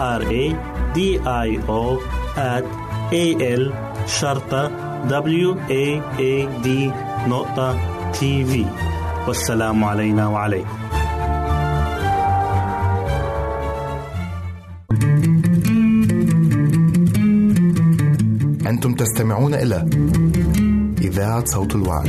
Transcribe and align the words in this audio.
R 0.00 0.22
A 0.22 0.44
D 0.94 0.98
I 1.46 1.50
O 1.68 2.00
at 2.36 2.64
A 3.12 3.24
L 3.60 3.64
شرطة 4.06 4.70
W 5.08 5.48
A 5.68 6.00
A 6.18 6.48
D 6.64 6.68
نقطة 7.28 7.78
تي 8.12 8.44
في 8.44 8.66
والسلام 9.28 9.84
علينا 9.84 10.28
وعليكم 10.28 10.68
أنتم 18.66 18.94
تستمعون 18.94 19.54
إلى 19.54 19.86
إذاعة 21.00 21.44
صوت 21.44 21.74
الوعد. 21.74 22.08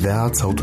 إذاعة 0.00 0.32
صوت 0.32 0.62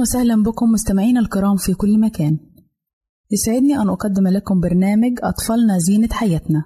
وسهلا 0.00 0.42
بكم 0.42 0.70
مستمعينا 0.70 1.20
الكرام 1.20 1.56
في 1.56 1.74
كل 1.74 2.00
مكان. 2.00 2.38
يسعدني 3.30 3.76
أن 3.76 3.88
أقدم 3.88 4.28
لكم 4.28 4.60
برنامج 4.60 5.18
أطفالنا 5.22 5.78
زينة 5.78 6.08
حياتنا. 6.12 6.64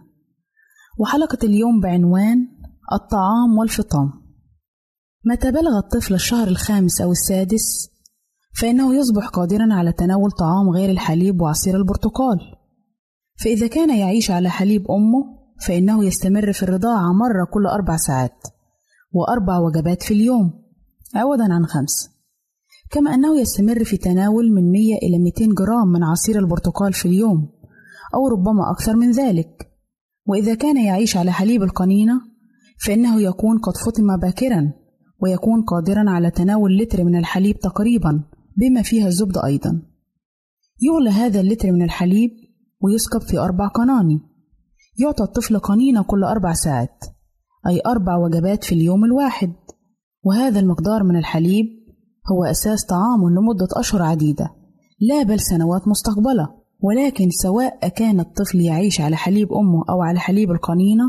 وحلقة 0.98 1.38
اليوم 1.42 1.80
بعنوان 1.80 2.48
الطعام 2.92 3.58
والفطام. 3.58 4.12
متى 5.24 5.50
بلغ 5.50 5.78
الطفل 5.78 6.14
الشهر 6.14 6.48
الخامس 6.48 7.00
أو 7.00 7.12
السادس 7.12 7.90
فإنه 8.60 8.94
يصبح 8.94 9.28
قادرا 9.28 9.74
على 9.74 9.92
تناول 9.92 10.30
طعام 10.30 10.70
غير 10.70 10.90
الحليب 10.90 11.40
وعصير 11.40 11.76
البرتقال. 11.76 12.38
فإذا 13.44 13.66
كان 13.66 13.98
يعيش 13.98 14.30
على 14.30 14.50
حليب 14.50 14.90
أمه 14.90 15.38
فإنه 15.66 16.04
يستمر 16.04 16.52
في 16.52 16.62
الرضاعة 16.62 17.12
مرة 17.12 17.44
كل 17.52 17.66
أربع 17.66 17.96
ساعات 17.96 18.42
وأربع 19.12 19.58
وجبات 19.58 20.02
في 20.02 20.14
اليوم 20.14 20.64
عوضا 21.14 21.44
عن 21.52 21.66
خمس. 21.66 22.13
كما 22.90 23.14
أنه 23.14 23.40
يستمر 23.40 23.84
في 23.84 23.96
تناول 23.96 24.52
من 24.52 24.72
100 24.72 24.94
إلى 25.02 25.18
200 25.18 25.54
جرام 25.54 25.88
من 25.88 26.02
عصير 26.04 26.38
البرتقال 26.38 26.92
في 26.92 27.06
اليوم 27.08 27.48
أو 28.14 28.28
ربما 28.28 28.70
أكثر 28.70 28.96
من 28.96 29.10
ذلك. 29.10 29.70
وإذا 30.26 30.54
كان 30.54 30.84
يعيش 30.84 31.16
على 31.16 31.32
حليب 31.32 31.62
القنينة 31.62 32.20
فإنه 32.86 33.22
يكون 33.22 33.58
قد 33.58 33.76
فطم 33.76 34.16
باكرا 34.22 34.72
ويكون 35.22 35.62
قادرا 35.62 36.10
على 36.10 36.30
تناول 36.30 36.78
لتر 36.78 37.04
من 37.04 37.16
الحليب 37.16 37.58
تقريبا 37.58 38.24
بما 38.56 38.82
فيها 38.82 39.06
الزبدة 39.06 39.44
أيضا. 39.44 39.82
يغلى 40.82 41.10
هذا 41.10 41.40
اللتر 41.40 41.72
من 41.72 41.82
الحليب 41.82 42.30
ويسكب 42.80 43.20
في 43.20 43.38
أربع 43.38 43.66
قناني. 43.66 44.20
يعطى 44.98 45.24
الطفل 45.24 45.58
قنينة 45.58 46.02
كل 46.02 46.24
أربع 46.24 46.52
ساعات 46.52 47.04
أي 47.66 47.80
أربع 47.86 48.16
وجبات 48.16 48.64
في 48.64 48.74
اليوم 48.74 49.04
الواحد. 49.04 49.52
وهذا 50.24 50.60
المقدار 50.60 51.04
من 51.04 51.16
الحليب 51.16 51.83
هو 52.32 52.44
أساس 52.44 52.84
طعام 52.84 53.28
لمدة 53.28 53.68
أشهر 53.72 54.02
عديدة 54.02 54.50
لا 55.00 55.22
بل 55.22 55.40
سنوات 55.40 55.88
مستقبلة. 55.88 56.64
ولكن 56.80 57.30
سواء 57.30 57.88
كان 57.88 58.20
الطفل 58.20 58.60
يعيش 58.60 59.00
على 59.00 59.16
حليب 59.16 59.52
أمه 59.52 59.84
أو 59.90 60.02
على 60.02 60.18
حليب 60.20 60.50
القنينة 60.50 61.04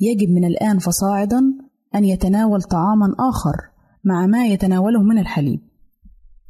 يجب 0.00 0.30
من 0.30 0.44
الآن 0.44 0.78
فصاعدا 0.78 1.40
أن 1.94 2.04
يتناول 2.04 2.62
طعاما 2.62 3.14
آخر 3.30 3.56
مع 4.04 4.26
ما 4.26 4.46
يتناوله 4.46 5.02
من 5.02 5.18
الحليب 5.18 5.60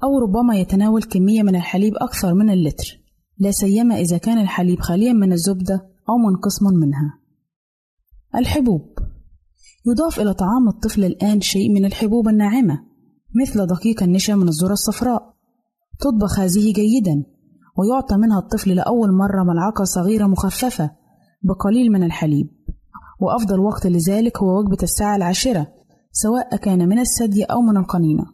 أو 0.02 0.18
ربما 0.18 0.56
يتناول 0.56 1.02
كمية 1.02 1.42
من 1.42 1.56
الحليب 1.56 1.94
أكثر 1.96 2.34
من 2.34 2.50
اللتر. 2.50 3.00
لا 3.38 3.50
سيما 3.50 3.94
إذا 3.94 4.18
كان 4.18 4.38
الحليب 4.38 4.80
خاليا 4.80 5.12
من 5.12 5.32
الزبدة 5.32 5.74
أو 6.08 6.16
منقسم 6.16 6.66
منها. 6.66 7.18
الحبوب. 8.36 8.98
يضاف 9.86 10.20
إلى 10.20 10.34
طعام 10.34 10.68
الطفل 10.68 11.04
الآن 11.04 11.40
شيء 11.40 11.72
من 11.72 11.84
الحبوب 11.84 12.28
الناعمة. 12.28 12.89
مثل 13.34 13.66
دقيق 13.66 14.02
النشا 14.02 14.32
من 14.32 14.49
الذرة 14.49 14.72
الصفراء. 14.72 15.34
تطبخ 16.00 16.38
هذه 16.38 16.72
جيدا 16.72 17.25
ويعطى 17.78 18.16
منها 18.16 18.38
الطفل 18.38 18.70
لأول 18.70 19.12
مرة 19.12 19.42
ملعقة 19.42 19.84
صغيرة 19.84 20.26
مخففة 20.26 20.90
بقليل 21.42 21.92
من 21.92 22.02
الحليب. 22.02 22.49
وأفضل 23.20 23.60
وقت 23.60 23.87
لذلك 23.87 24.38
هو 24.38 24.58
وجبة 24.58 24.78
الساعة 24.82 25.16
العاشرة 25.16 25.66
سواء 26.12 26.56
كان 26.56 26.88
من 26.88 26.99
الثدي 26.99 27.44
أو 27.44 27.60
من 27.60 27.76
القنينة. 27.76 28.25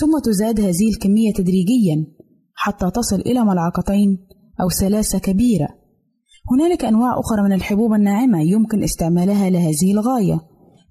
ثم 0.00 0.18
تزاد 0.18 0.60
هذه 0.60 0.88
الكمية 0.88 1.32
تدريجيا 1.32 2.06
حتى 2.54 2.90
تصل 2.90 3.16
إلى 3.20 3.44
ملعقتين 3.44 4.26
أو 4.60 4.68
ثلاثة 4.68 5.18
كبيرة. 5.18 5.68
هنالك 6.50 6.84
أنواع 6.84 7.20
أخرى 7.20 7.42
من 7.42 7.52
الحبوب 7.52 7.92
الناعمة 7.92 8.42
يمكن 8.42 8.82
استعمالها 8.82 9.50
لهذه 9.50 9.92
الغاية. 9.92 10.40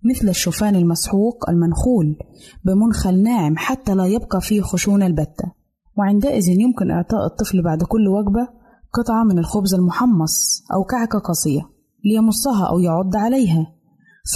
مثل 0.06 0.30
الشوفان 0.30 0.76
المسحوق 0.76 1.50
المنخول 1.50 2.18
بمنخل 2.66 3.24
ناعم 3.24 3.58
حتى 3.58 3.96
لا 3.96 4.06
يبقى 4.06 4.42
فيه 4.42 4.62
خشونة 4.62 5.06
البتة. 5.06 5.52
وعندئذ 5.98 6.50
يمكن 6.50 6.92
إعطاء 6.92 7.26
الطفل 7.26 7.64
بعد 7.64 7.84
كل 7.84 8.08
وجبة 8.08 8.48
قطعة 8.94 9.24
من 9.24 9.40
الخبز 9.40 9.74
المحمص 9.74 10.64
أو 10.74 10.84
كعكة 10.84 11.20
قاسية 11.20 11.62
ليمصها 12.06 12.66
أو 12.70 12.80
يعض 12.80 13.16
عليها. 13.16 13.74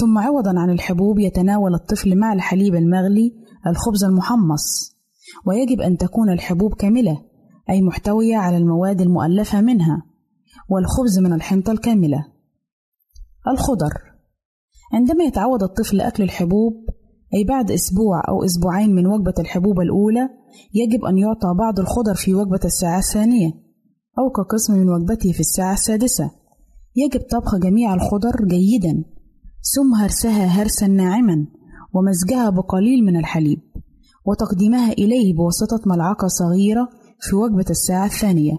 ثم 0.00 0.18
عوضا 0.18 0.60
عن 0.60 0.70
الحبوب 0.70 1.18
يتناول 1.18 1.74
الطفل 1.74 2.18
مع 2.18 2.32
الحليب 2.32 2.74
المغلي 2.74 3.34
الخبز 3.66 4.04
المحمص. 4.04 4.96
ويجب 5.46 5.80
أن 5.80 5.96
تكون 5.96 6.30
الحبوب 6.30 6.74
كاملة 6.74 7.24
أي 7.70 7.82
محتوية 7.82 8.36
على 8.36 8.56
المواد 8.56 9.00
المؤلفة 9.00 9.60
منها 9.60 10.02
والخبز 10.68 11.18
من 11.18 11.32
الحنطة 11.32 11.72
الكاملة. 11.72 12.26
الخضر. 13.48 14.07
عندما 14.92 15.24
يتعود 15.24 15.62
الطفل 15.62 16.00
أكل 16.00 16.22
الحبوب 16.22 16.72
أي 17.34 17.44
بعد 17.44 17.70
أسبوع 17.70 18.22
أو 18.28 18.44
أسبوعين 18.44 18.94
من 18.94 19.06
وجبة 19.06 19.34
الحبوب 19.38 19.80
الأولى 19.80 20.28
يجب 20.74 21.04
أن 21.04 21.18
يعطى 21.18 21.54
بعض 21.58 21.80
الخضر 21.80 22.14
في 22.14 22.34
وجبة 22.34 22.60
الساعة 22.64 22.98
الثانية 22.98 23.52
أو 24.18 24.30
كقسم 24.30 24.74
من 24.74 24.90
وجبته 24.90 25.32
في 25.32 25.40
الساعة 25.40 25.72
السادسة. 25.72 26.30
يجب 26.96 27.20
طبخ 27.20 27.56
جميع 27.56 27.94
الخضر 27.94 28.44
جيدا. 28.46 29.04
ثم 29.74 29.94
هرسها 29.94 30.46
هرسا 30.46 30.86
ناعما 30.86 31.46
ومزجها 31.94 32.50
بقليل 32.50 33.04
من 33.04 33.16
الحليب 33.16 33.58
وتقديمها 34.26 34.92
إليه 34.92 35.34
بواسطة 35.34 35.80
ملعقة 35.86 36.26
صغيرة 36.28 36.88
في 37.20 37.36
وجبة 37.36 37.64
الساعة 37.70 38.06
الثانية. 38.06 38.52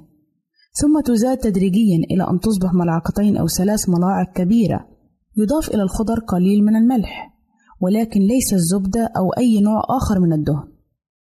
ثم 0.73 1.01
تزاد 1.05 1.37
تدريجيا 1.37 1.97
إلى 2.11 2.23
أن 2.31 2.39
تصبح 2.39 2.73
ملعقتين 2.73 3.37
أو 3.37 3.47
ثلاث 3.47 3.89
ملاعق 3.89 4.33
كبيرة. 4.33 4.98
يضاف 5.39 5.69
إلى 5.69 5.83
الخضر 5.83 6.19
قليل 6.19 6.63
من 6.63 6.75
الملح 6.75 7.33
ولكن 7.81 8.19
ليس 8.19 8.53
الزبدة 8.53 9.09
أو 9.17 9.29
أي 9.29 9.61
نوع 9.61 9.81
آخر 9.89 10.19
من 10.19 10.33
الدهن. 10.33 10.67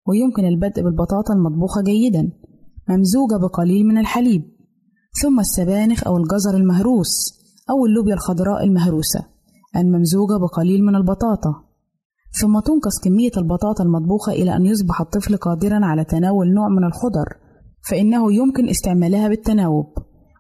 ويمكن 0.08 0.46
البدء 0.46 0.84
بالبطاطا 0.84 1.34
المطبوخة 1.34 1.82
جيدا 1.82 2.32
ممزوجة 2.90 3.38
بقليل 3.42 3.86
من 3.86 3.98
الحليب. 3.98 4.44
ثم 5.22 5.40
السبانخ 5.40 6.08
أو 6.08 6.18
الجزر 6.18 6.58
المهروس 6.58 7.14
أو 7.70 7.86
اللوبيا 7.86 8.14
الخضراء 8.14 8.64
المهروسة 8.64 9.26
الممزوجة 9.76 10.38
بقليل 10.38 10.84
من 10.84 10.96
البطاطا. 10.96 11.54
ثم 12.42 12.60
تنقص 12.60 13.00
كمية 13.04 13.32
البطاطا 13.38 13.84
المطبوخة 13.84 14.32
إلى 14.32 14.56
أن 14.56 14.66
يصبح 14.66 15.02
الطفل 15.02 15.38
قادرا 15.38 15.86
على 15.86 16.04
تناول 16.04 16.54
نوع 16.54 16.68
من 16.68 16.84
الخضر 16.84 17.38
فإنه 17.90 18.34
يمكن 18.34 18.70
استعمالها 18.70 19.28
بالتناوب. 19.28 19.86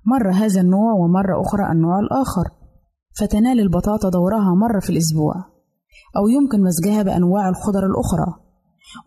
مرة 0.05 0.31
هذا 0.31 0.61
النوع 0.61 0.93
ومرة 0.93 1.41
أخرى 1.41 1.71
النوع 1.71 1.99
الآخر. 1.99 2.62
فتنال 3.19 3.59
البطاطا 3.59 4.09
دورها 4.09 4.55
مرة 4.55 4.79
في 4.79 4.89
الأسبوع 4.89 5.33
أو 6.17 6.27
يمكن 6.27 6.63
مزجها 6.63 7.03
بأنواع 7.03 7.49
الخضر 7.49 7.85
الأخرى 7.85 8.43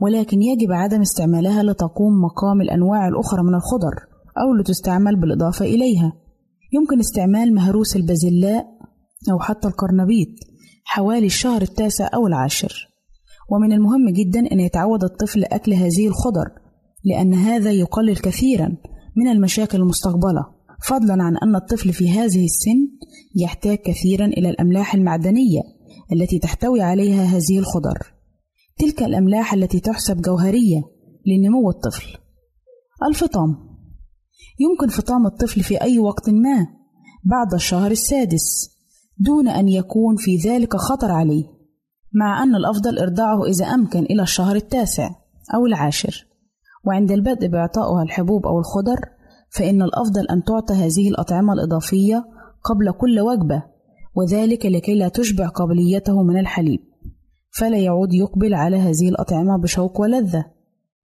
ولكن 0.00 0.42
يجب 0.42 0.72
عدم 0.72 1.00
استعمالها 1.00 1.62
لتقوم 1.62 2.22
مقام 2.22 2.60
الأنواع 2.60 3.08
الأخرى 3.08 3.42
من 3.42 3.54
الخضر 3.54 3.94
أو 4.38 4.54
لتستعمل 4.60 5.16
بالإضافة 5.16 5.64
إليها. 5.64 6.12
يمكن 6.72 7.00
استعمال 7.00 7.54
مهروس 7.54 7.96
البازلاء 7.96 8.66
أو 9.32 9.38
حتى 9.38 9.68
القرنبيط 9.68 10.28
حوالي 10.84 11.26
الشهر 11.26 11.62
التاسع 11.62 12.08
أو 12.14 12.26
العاشر. 12.26 12.88
ومن 13.50 13.72
المهم 13.72 14.10
جدا 14.10 14.40
أن 14.52 14.60
يتعود 14.60 15.04
الطفل 15.04 15.44
أكل 15.44 15.72
هذه 15.72 16.08
الخضر 16.08 16.48
لأن 17.04 17.34
هذا 17.34 17.72
يقلل 17.72 18.16
كثيرا 18.16 18.76
من 19.16 19.28
المشاكل 19.28 19.78
المستقبلة. 19.78 20.55
فضلا 20.82 21.22
عن 21.22 21.36
أن 21.36 21.56
الطفل 21.56 21.92
في 21.92 22.10
هذه 22.10 22.44
السن 22.44 22.88
يحتاج 23.34 23.78
كثيرا 23.78 24.26
إلى 24.26 24.50
الأملاح 24.50 24.94
المعدنية 24.94 25.60
التي 26.12 26.38
تحتوي 26.38 26.82
عليها 26.82 27.24
هذه 27.24 27.58
الخضر. 27.58 28.12
تلك 28.78 29.02
الأملاح 29.02 29.54
التي 29.54 29.80
تحسب 29.80 30.20
جوهرية 30.20 30.82
لنمو 31.26 31.70
الطفل. 31.70 32.18
الفطام. 33.08 33.66
يمكن 34.60 34.88
فطام 34.88 35.26
الطفل 35.26 35.62
في 35.62 35.80
أي 35.80 35.98
وقت 35.98 36.30
ما 36.30 36.66
بعد 37.24 37.54
الشهر 37.54 37.90
السادس 37.90 38.76
دون 39.18 39.48
أن 39.48 39.68
يكون 39.68 40.16
في 40.16 40.36
ذلك 40.36 40.76
خطر 40.76 41.10
عليه 41.10 41.44
مع 42.14 42.42
أن 42.42 42.54
الأفضل 42.54 42.98
إرضاعه 42.98 43.44
إذا 43.44 43.66
أمكن 43.66 44.02
إلى 44.02 44.22
الشهر 44.22 44.56
التاسع 44.56 45.10
أو 45.54 45.66
العاشر. 45.66 46.26
وعند 46.86 47.12
البدء 47.12 47.46
بإعطائها 47.46 48.02
الحبوب 48.02 48.46
أو 48.46 48.58
الخضر 48.58 49.15
فإن 49.50 49.82
الأفضل 49.82 50.26
أن 50.30 50.42
تعطى 50.44 50.74
هذه 50.74 51.08
الأطعمة 51.08 51.52
الإضافية 51.52 52.24
قبل 52.64 52.92
كل 52.92 53.20
وجبة 53.20 53.62
وذلك 54.14 54.66
لكي 54.66 54.94
لا 54.94 55.08
تشبع 55.08 55.48
قابليته 55.48 56.22
من 56.22 56.38
الحليب. 56.38 56.80
فلا 57.50 57.78
يعود 57.78 58.12
يقبل 58.12 58.54
على 58.54 58.76
هذه 58.76 59.08
الأطعمة 59.08 59.56
بشوق 59.62 60.00
ولذة. 60.00 60.44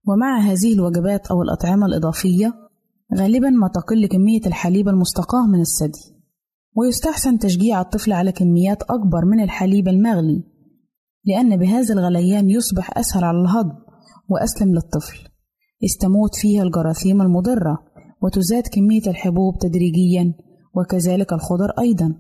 ومع 0.08 0.40
هذه 0.40 0.75
الوجبات 0.75 1.26
أو 1.26 1.42
الأطعمة 1.42 1.87
الإضافية 1.87 2.54
غالبا 3.18 3.50
ما 3.50 3.68
تقل 3.68 4.06
كمية 4.06 4.40
الحليب 4.46 4.88
المستقاة 4.88 5.46
من 5.46 5.61
الثدي. 5.61 6.14
ويستحسن 6.76 7.38
تشجيع 7.38 7.80
الطفل 7.80 8.12
على 8.12 8.32
كميات 8.32 8.82
أكبر 8.82 9.25
من 9.25 9.40
الحليب 9.40 9.88
المغلي 9.88 10.44
لأن 11.25 11.56
بهذا 11.56 11.94
الغليان 11.94 12.50
يصبح 12.50 12.99
أسهل 12.99 13.25
على 13.25 13.40
الهضم 13.40 13.76
وأسلم 14.28 14.75
للطفل. 14.75 15.28
استموت 15.84 16.34
فيها 16.34 16.62
الجراثيم 16.62 17.22
المضرة. 17.22 17.78
وتزاد 18.22 18.62
كمية 18.72 19.06
الحبوب 19.06 19.58
تدريجيا 19.58 20.34
وكذلك 20.74 21.32
الخضر 21.32 21.70
أيضا 21.78 22.14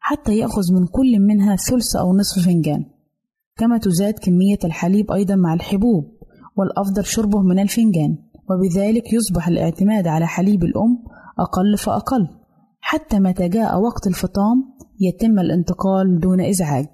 حتى 0.00 0.38
يأخذ 0.38 0.72
من 0.72 0.86
كل 0.86 1.18
منها 1.20 1.56
ثلث 1.56 1.96
أو 1.96 2.16
نصف 2.16 2.44
فنجان. 2.46 2.84
كما 3.56 3.78
تزاد 3.78 4.14
كمية 4.14 4.58
الحليب 4.64 5.12
أيضا 5.12 5.34
مع 5.34 5.54
الحبوب 5.54 6.04
والأفضل 6.56 7.04
شربه 7.04 7.40
من 7.42 7.58
الفنجان 7.58 8.18
وبذلك 8.50 9.12
يصبح 9.12 9.48
الاعتماد 9.48 10.06
على 10.06 10.26
حليب 10.26 10.64
الأم 10.64 10.98
أقل 11.38 11.78
فأقل 11.78 12.28
حتى 12.80 13.18
متى 13.18 13.48
جاء 13.48 13.80
وقت 13.80 14.06
الفطام 14.06 14.64
يتم 15.00 15.38
الانتقال 15.38 16.20
دون 16.20 16.40
إزعاج. 16.40 16.88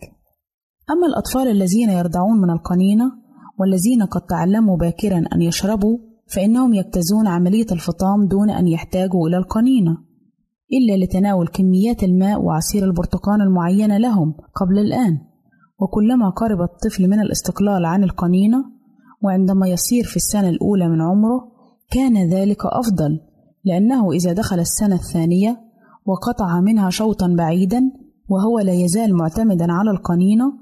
أما 0.90 1.07
الأطفال 1.07 1.49
الذين 1.49 1.90
يرضعون 1.90 2.40
من 2.40 2.50
القنينة 2.50 3.12
والذين 3.59 4.02
قد 4.02 4.21
تعلموا 4.21 4.76
باكرا 4.76 5.25
أن 5.35 5.42
يشربوا 5.42 5.99
فإنهم 6.35 6.75
يجتازون 6.75 7.27
عملية 7.27 7.67
الفطام 7.73 8.27
دون 8.27 8.51
أن 8.51 8.67
يحتاجوا 8.67 9.29
إلى 9.29 9.37
القنينة 9.37 9.97
إلا 10.73 11.05
لتناول 11.05 11.49
كميات 11.49 12.03
الماء 12.03 12.43
وعصير 12.43 12.85
البرتقال 12.85 13.41
المعينة 13.41 13.99
لهم 13.99 14.35
قبل 14.55 14.79
الآن. 14.79 15.19
وكلما 15.79 16.31
قرب 16.31 16.61
الطفل 16.61 17.09
من 17.09 17.21
الاستقلال 17.21 17.85
عن 17.85 18.05
القنينة 18.05 18.65
وعندما 19.23 19.69
يصير 19.69 20.05
في 20.05 20.17
السنة 20.17 20.49
الأولى 20.49 20.89
من 20.89 21.01
عمره 21.01 21.53
كان 21.91 22.29
ذلك 22.31 22.67
أفضل 22.67 23.21
لأنه 23.65 24.12
إذا 24.12 24.33
دخل 24.33 24.61
السنة 24.61 24.95
الثانية 24.95 25.61
وقطع 26.07 26.61
منها 26.61 26.91
شوطا 26.91 27.35
بعيدا 27.39 27.81
وهو 28.29 28.59
لا 28.59 28.73
يزال 28.73 29.15
معتمدا 29.15 29.73
على 29.73 29.91
القنينة 29.91 30.53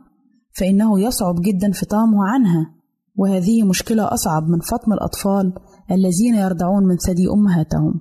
فإنه 0.59 1.01
يصعب 1.01 1.35
جدا 1.41 1.73
فطامه 1.73 2.25
عنها. 2.25 2.80
وهذه 3.17 3.63
مشكلة 3.63 4.15
أصعب 4.15 4.49
من 4.49 4.61
فطم 4.61 4.93
الأطفال 4.93 5.53
الذين 5.91 6.35
يرضعون 6.35 6.87
من 6.87 6.97
ثدي 6.97 7.29
أمهاتهم. 7.29 8.01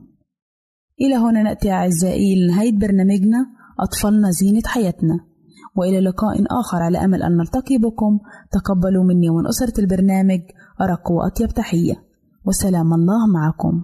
إلى 1.01 1.15
هنا 1.15 1.43
نأتي 1.43 1.71
أعزائي 1.71 2.45
لنهاية 2.45 2.77
برنامجنا 2.77 3.37
أطفالنا 3.79 4.31
زينة 4.31 4.61
حياتنا. 4.65 5.19
وإلى 5.75 5.99
لقاء 5.99 6.43
آخر 6.59 6.77
على 6.77 6.97
أمل 6.97 7.23
أن 7.23 7.37
نلتقي 7.37 7.77
بكم. 7.77 8.19
تقبلوا 8.51 9.03
مني 9.03 9.29
ومن 9.29 9.47
أسرة 9.47 9.79
البرنامج 9.79 10.41
أرق 10.81 11.11
وأطيب 11.11 11.49
تحية. 11.49 11.93
وسلام 12.45 12.93
الله 12.93 13.27
معكم. 13.27 13.83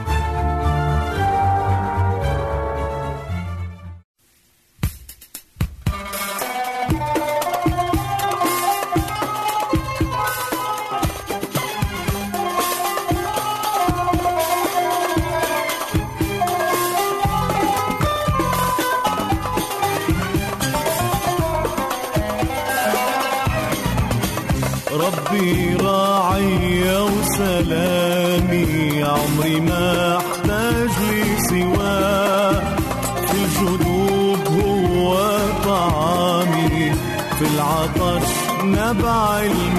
ما 29.59 30.17
أحتاج 30.17 30.89
لي 31.09 31.23
سواه 31.49 32.75
في 33.27 33.33
الجنوب 33.45 34.47
هو 34.47 35.17
طعامي. 35.65 36.91
في 37.39 37.47
العطش 37.55 38.27
نبع 38.63 39.39
المياه 39.39 39.70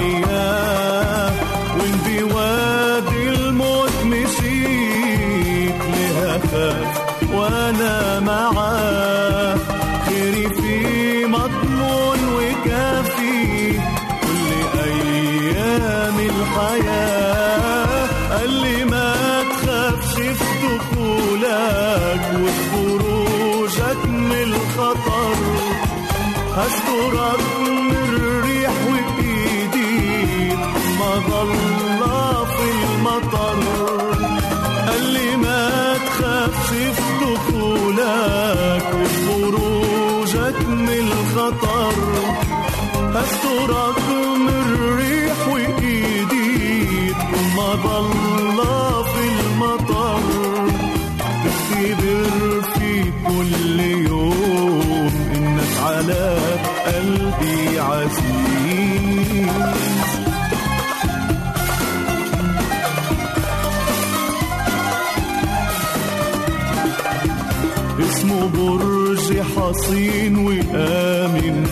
حصين 69.73 70.37
وآمن 70.37 71.67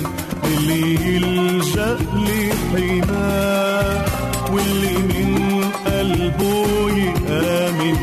اللي 0.45 0.95
يلجأ 0.95 1.99
لحماه 2.15 4.05
واللي 4.53 4.99
من 4.99 5.65
قلبه 5.87 6.91
يآمن 6.91 7.97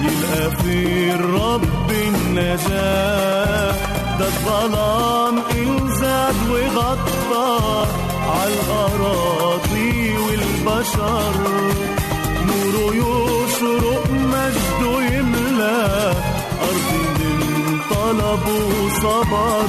يلقى 0.00 0.50
في 0.62 1.10
الرب 1.14 1.90
النجاة. 1.90 3.72
ده 4.18 4.26
الظلام 4.26 5.38
انزاد 5.38 6.34
وغطى 6.50 7.86
عالأراضي 8.28 10.16
والبشر. 10.18 11.34
نوره 12.46 12.94
يشرق 12.94 14.10
مجده 14.10 15.16
يملى 15.16 16.12
من 18.26 18.36
طلب 18.36 18.46
وصبر 18.48 19.66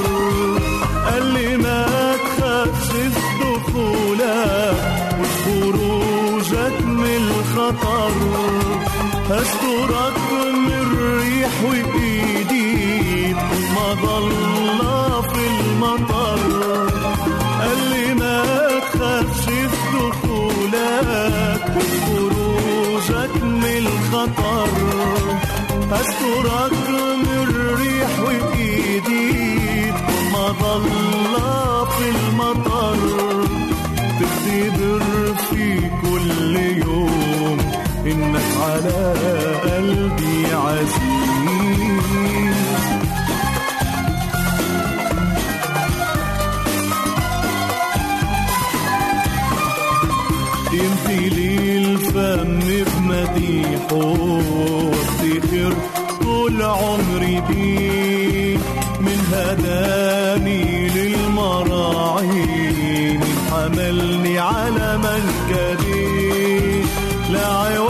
قال 1.06 1.26
لي 1.34 1.58
ما 1.58 1.86
تخافش 2.16 2.88
في 2.92 3.10
دخولك 3.40 4.78
وخروجك 5.20 6.82
من 6.82 7.30
الخطر. 7.30 8.12
هسترك 9.30 10.18
من 10.32 10.72
الريح 10.72 11.52
وإيدي 11.64 13.34
ما 13.76 13.94
ضل 13.94 14.32
في 15.34 15.44
المطر. 15.48 16.40
قال 17.60 17.80
لي 17.90 18.14
ما 18.14 18.44
تخافش 18.94 19.46
في 19.46 19.68
دخولك 19.94 21.64
وخروجك 21.78 23.44
من 23.44 23.88
الخطر. 23.88 24.70
هسترك 25.92 26.77
على 38.88 39.56
قلبي 39.72 40.46
عزيز. 40.54 42.08
يمتلي 50.74 51.78
الفم 51.78 52.60
بمديحه 52.60 53.94
وافتخر 53.96 55.74
طول 56.22 56.62
عمري 56.62 57.42
بيه 57.50 58.58
من 59.02 59.20
هداني 59.34 60.88
للمراعي 60.90 62.38
من 63.18 63.36
حملني 63.52 64.40
على 64.40 64.98
منكبي 64.98 66.82
لا 67.32 67.48
عوز 67.48 67.87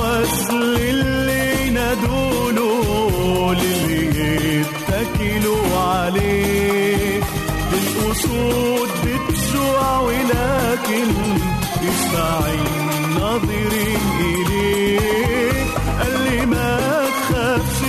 يسمعي 11.81 12.57
ناظرين 13.19 14.01
إليه 14.19 15.51
قال 15.99 16.21
لي 16.23 16.45
ما 16.45 16.79
تخافش 17.21 17.79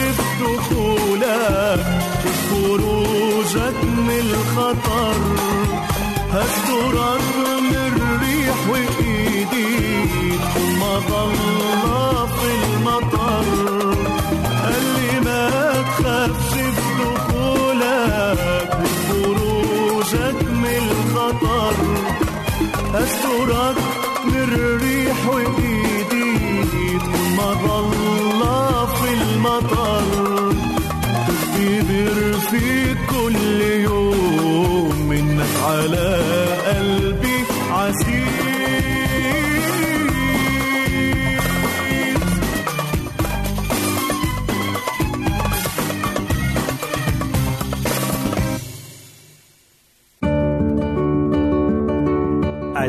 في 2.22 2.30
خروجك 2.50 3.84
من 3.84 4.34
الخطر. 4.34 5.14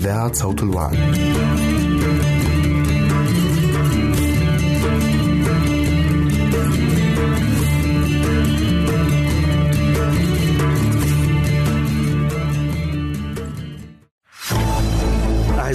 إذاعة 0.00 0.32
صوت 0.32 0.62
الوعد 0.62 0.96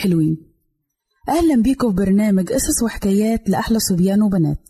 الحلوين 0.00 0.38
أهلا 1.28 1.62
بيكم 1.62 1.90
في 1.90 1.96
برنامج 1.96 2.52
قصص 2.52 2.82
وحكايات 2.82 3.50
لأحلى 3.50 3.78
صبيان 3.78 4.22
وبنات. 4.22 4.68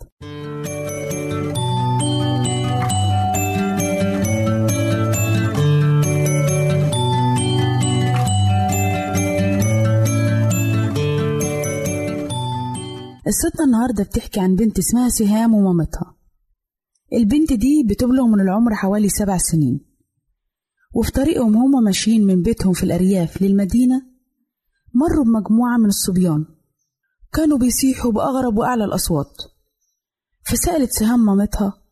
قصتنا 13.27 13.65
النهاردة 13.65 14.05
بتحكي 14.05 14.41
عن 14.41 14.55
بنت 14.57 14.79
اسمها 14.79 15.09
سهام 15.09 15.55
ومامتها. 15.55 16.17
البنت 17.13 17.53
دي 17.53 17.85
بتبلغ 17.89 18.27
من 18.27 18.41
العمر 18.41 18.75
حوالي 18.75 19.09
سبع 19.09 19.39
سنين. 19.39 19.81
وفي 20.95 21.13
طريقهم 21.13 21.57
هما 21.57 21.81
ماشيين 21.81 22.27
من 22.27 22.43
بيتهم 22.43 22.73
في 22.73 22.83
الأرياف 22.83 23.43
للمدينة 23.43 24.10
مروا 24.95 25.25
بمجموعة 25.25 25.77
من 25.77 25.87
الصبيان. 25.87 26.45
كانوا 27.33 27.59
بيصيحوا 27.59 28.13
بأغرب 28.13 28.59
وأعلى 28.59 28.85
الأصوات. 28.85 29.37
فسألت 30.45 30.93
سهام 30.93 31.25
مامتها 31.25 31.83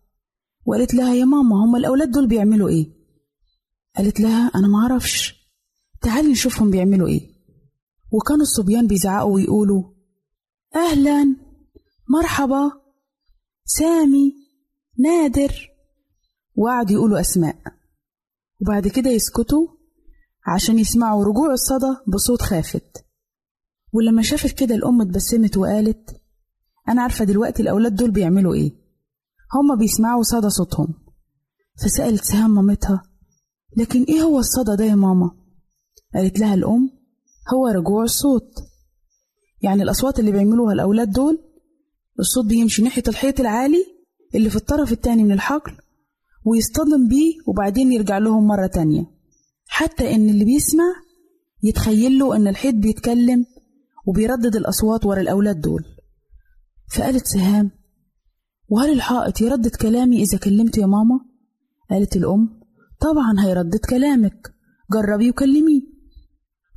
وقالت 0.66 0.94
لها 0.94 1.14
يا 1.14 1.24
ماما 1.24 1.64
هما 1.64 1.78
الأولاد 1.78 2.10
دول 2.10 2.26
بيعملوا 2.26 2.68
إيه؟ 2.68 2.86
قالت 3.96 4.20
لها 4.20 4.50
أنا 4.54 4.68
معرفش 4.68 5.34
تعالي 6.00 6.32
نشوفهم 6.32 6.70
بيعملوا 6.70 7.08
إيه. 7.08 7.30
وكانوا 8.12 8.42
الصبيان 8.42 8.86
بيزعقوا 8.86 9.34
ويقولوا 9.34 9.82
أهلا 10.76 11.36
مرحبا 12.08 12.72
سامي 13.64 14.34
نادر. 14.98 15.68
وقعدوا 16.56 16.92
يقولوا 16.92 17.20
أسماء. 17.20 17.56
وبعد 18.60 18.88
كده 18.88 19.10
يسكتوا 19.10 19.68
عشان 20.54 20.78
يسمعوا 20.78 21.24
رجوع 21.24 21.52
الصدى 21.52 21.96
بصوت 22.14 22.42
خافت. 22.42 23.04
ولما 23.92 24.22
شافت 24.22 24.58
كده 24.58 24.74
الأم 24.74 25.00
اتبسمت 25.00 25.56
وقالت 25.56 26.20
أنا 26.88 27.02
عارفة 27.02 27.24
دلوقتي 27.24 27.62
الأولاد 27.62 27.94
دول 27.94 28.10
بيعملوا 28.10 28.54
إيه. 28.54 28.72
هما 29.54 29.74
بيسمعوا 29.74 30.22
صدى 30.22 30.50
صوتهم. 30.50 30.94
فسألت 31.82 32.24
سهام 32.24 32.50
مامتها 32.54 33.02
لكن 33.76 34.02
إيه 34.02 34.22
هو 34.22 34.38
الصدى 34.38 34.76
ده 34.76 34.84
يا 34.84 34.94
ماما؟ 34.94 35.30
قالت 36.14 36.38
لها 36.38 36.54
الأم 36.54 36.90
هو 37.54 37.66
رجوع 37.66 38.02
الصوت. 38.04 38.54
يعني 39.62 39.82
الأصوات 39.82 40.18
اللي 40.18 40.32
بيعملوها 40.32 40.72
الأولاد 40.72 41.10
دول 41.10 41.38
الصوت 42.20 42.46
بيمشي 42.46 42.82
ناحية 42.82 43.02
الحيط 43.08 43.40
العالي 43.40 43.84
اللي 44.34 44.50
في 44.50 44.56
الطرف 44.56 44.92
التاني 44.92 45.24
من 45.24 45.32
الحقل 45.32 45.72
ويصطدم 46.44 47.08
بيه 47.08 47.34
وبعدين 47.46 47.92
يرجع 47.92 48.18
لهم 48.18 48.46
مرة 48.46 48.66
تانية. 48.66 49.17
حتى 49.78 50.14
إن 50.14 50.28
اللي 50.28 50.44
بيسمع 50.44 50.84
يتخيل 51.62 52.18
له 52.18 52.36
إن 52.36 52.48
الحيط 52.48 52.74
بيتكلم 52.74 53.44
وبيردد 54.06 54.56
الأصوات 54.56 55.06
ورا 55.06 55.20
الأولاد 55.20 55.60
دول. 55.60 55.84
فقالت 56.94 57.26
سهام 57.26 57.70
وهل 58.68 58.92
الحائط 58.92 59.40
يردد 59.40 59.76
كلامي 59.76 60.22
إذا 60.22 60.38
كلمت 60.38 60.78
يا 60.78 60.86
ماما؟ 60.86 61.20
قالت 61.90 62.16
الأم 62.16 62.60
طبعا 63.00 63.46
هيردد 63.46 63.80
كلامك 63.90 64.54
جربي 64.92 65.30
وكلميه. 65.30 65.82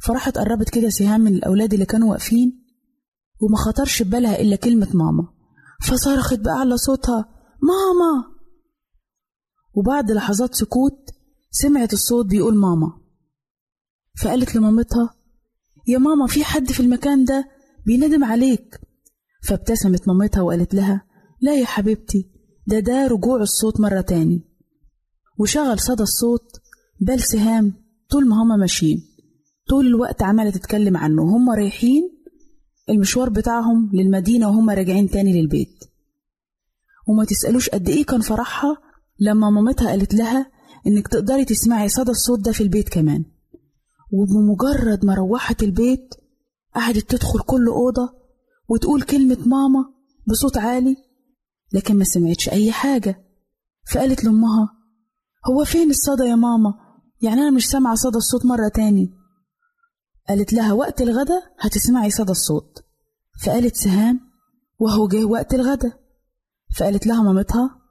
فراحت 0.05 0.37
قربت 0.37 0.69
كده 0.69 0.89
سهام 0.89 1.21
من 1.21 1.35
الأولاد 1.35 1.73
اللي 1.73 1.85
كانوا 1.85 2.11
واقفين 2.11 2.63
وما 3.41 3.57
خطرش 3.57 4.01
ببالها 4.01 4.41
إلا 4.41 4.55
كلمة 4.55 4.87
ماما. 4.93 5.27
فصرخت 5.87 6.39
بأعلى 6.39 6.77
صوتها 6.77 7.25
ماما! 7.61 8.31
وبعد 9.73 10.11
لحظات 10.11 10.55
سكوت 10.55 11.20
سمعت 11.51 11.93
الصوت 11.93 12.25
بيقول 12.25 12.55
ماما. 12.55 13.01
فقالت 14.23 14.55
لمامتها 14.55 15.15
يا 15.87 15.97
ماما 15.97 16.27
في 16.27 16.43
حد 16.43 16.71
في 16.71 16.79
المكان 16.79 17.25
ده 17.25 17.49
بيندم 17.85 18.23
عليك. 18.23 18.79
فابتسمت 19.43 20.07
مامتها 20.07 20.41
وقالت 20.41 20.73
لها 20.73 21.05
لا 21.41 21.55
يا 21.55 21.65
حبيبتي 21.65 22.31
ده 22.67 22.79
ده 22.79 23.07
رجوع 23.07 23.41
الصوت 23.41 23.79
مرة 23.79 24.01
تاني. 24.01 24.41
وشغل 25.39 25.79
صدى 25.79 26.03
الصوت 26.03 26.61
بال 26.99 27.21
سهام 27.21 27.73
طول 28.09 28.27
ما 28.27 28.43
هما 28.43 28.55
ماشيين. 28.55 28.97
طول 29.69 29.87
الوقت 29.87 30.21
عمالة 30.23 30.49
تتكلم 30.49 30.97
عنه. 30.97 31.23
هما 31.23 31.55
رايحين 31.55 32.03
المشوار 32.89 33.29
بتاعهم 33.29 33.89
للمدينة 33.93 34.47
وهما 34.49 34.73
راجعين 34.73 35.09
تاني 35.09 35.41
للبيت. 35.41 35.83
وما 37.07 37.25
تسألوش 37.25 37.69
قد 37.69 37.89
إيه 37.89 38.05
كان 38.05 38.21
فرحها 38.21 38.77
لما 39.19 39.49
مامتها 39.49 39.89
قالت 39.89 40.13
لها 40.13 40.51
إنك 40.87 41.07
تقدري 41.07 41.45
تسمعي 41.45 41.89
صدى 41.89 42.11
الصوت 42.11 42.39
ده 42.39 42.51
في 42.51 42.63
البيت 42.63 42.89
كمان. 42.89 43.25
وبمجرد 44.13 45.05
ما 45.05 45.13
روحت 45.15 45.63
البيت 45.63 46.13
قعدت 46.75 47.09
تدخل 47.09 47.39
كل 47.39 47.67
أوضة 47.67 48.09
وتقول 48.69 49.01
كلمة 49.01 49.37
ماما 49.45 49.85
بصوت 50.27 50.57
عالي 50.57 50.95
لكن 51.73 51.97
ما 51.97 52.03
سمعتش 52.03 52.49
أي 52.49 52.71
حاجة. 52.71 53.25
فقالت 53.93 54.23
لأمها 54.23 54.69
هو 55.49 55.65
فين 55.65 55.89
الصدى 55.89 56.23
يا 56.23 56.35
ماما؟ 56.35 56.73
يعني 57.21 57.41
أنا 57.41 57.51
مش 57.51 57.69
سامعة 57.69 57.95
صدى 57.95 58.17
الصوت 58.17 58.45
مرة 58.45 58.67
تاني. 58.67 59.13
قالت 60.29 60.53
لها 60.53 60.73
وقت 60.73 61.01
الغدا 61.01 61.41
هتسمعي 61.59 62.09
صدى 62.09 62.31
الصوت. 62.31 62.83
فقالت 63.45 63.75
سهام 63.75 64.19
وهو 64.79 65.07
جه 65.07 65.25
وقت 65.25 65.53
الغدا. 65.53 65.93
فقالت 66.77 67.07
لها 67.07 67.23
مامتها 67.23 67.81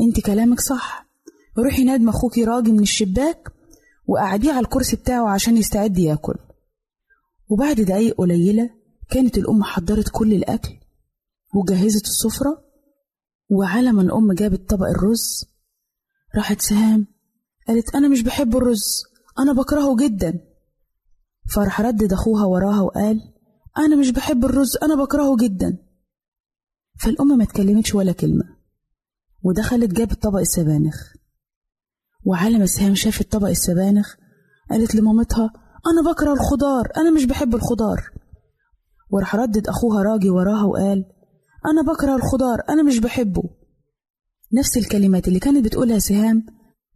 أنت 0.00 0.20
كلامك 0.20 0.60
صح. 0.60 1.07
روحي 1.58 1.84
نادم 1.84 2.08
أخوكي 2.08 2.44
راجي 2.44 2.72
من 2.72 2.80
الشباك 2.82 3.52
وقعديه 4.06 4.50
على 4.52 4.60
الكرسي 4.60 4.96
بتاعه 4.96 5.30
عشان 5.30 5.56
يستعد 5.56 5.98
ياكل. 5.98 6.34
وبعد 7.48 7.80
دقايق 7.80 8.14
قليلة 8.16 8.70
كانت 9.10 9.38
الأم 9.38 9.62
حضرت 9.64 10.08
كل 10.12 10.32
الأكل 10.32 10.74
وجهزت 11.54 12.04
السفرة 12.04 12.64
وعلى 13.50 13.92
ما 13.92 14.02
الأم 14.02 14.32
جابت 14.32 14.70
طبق 14.70 14.86
الرز 14.86 15.44
راحت 16.36 16.60
سهام 16.60 17.06
قالت 17.68 17.94
أنا 17.94 18.08
مش 18.08 18.22
بحب 18.22 18.56
الرز 18.56 19.02
أنا 19.38 19.52
بكرهه 19.52 19.96
جدا. 19.96 20.40
فراح 21.54 21.80
ردد 21.80 22.12
أخوها 22.12 22.44
وراها 22.44 22.80
وقال 22.80 23.20
أنا 23.78 23.96
مش 23.96 24.10
بحب 24.10 24.44
الرز 24.44 24.76
أنا 24.82 24.94
بكرهه 25.04 25.36
جدا. 25.36 25.78
فالأم 27.00 27.38
ما 27.38 27.44
اتكلمتش 27.44 27.94
ولا 27.94 28.12
كلمة 28.12 28.44
ودخلت 29.42 29.90
جابت 29.92 30.22
طبق 30.22 30.38
السبانخ. 30.38 31.17
وعلى 32.28 32.58
ما 32.58 32.66
سهام 32.66 32.94
شافت 32.94 33.32
طبق 33.32 33.48
السبانخ 33.48 34.14
قالت 34.70 34.94
لمامتها 34.94 35.52
أنا 35.92 36.12
بكره 36.12 36.32
الخضار 36.32 36.88
أنا 36.96 37.10
مش 37.10 37.24
بحب 37.24 37.54
الخضار. 37.54 38.10
وراح 39.10 39.36
ردد 39.36 39.68
أخوها 39.68 40.02
راجي 40.02 40.30
وراها 40.30 40.64
وقال 40.64 41.04
أنا 41.66 41.92
بكره 41.92 42.16
الخضار 42.16 42.58
أنا 42.68 42.82
مش 42.82 42.98
بحبه. 42.98 43.42
نفس 44.52 44.76
الكلمات 44.76 45.28
اللي 45.28 45.38
كانت 45.38 45.64
بتقولها 45.64 45.98
سهام 45.98 46.46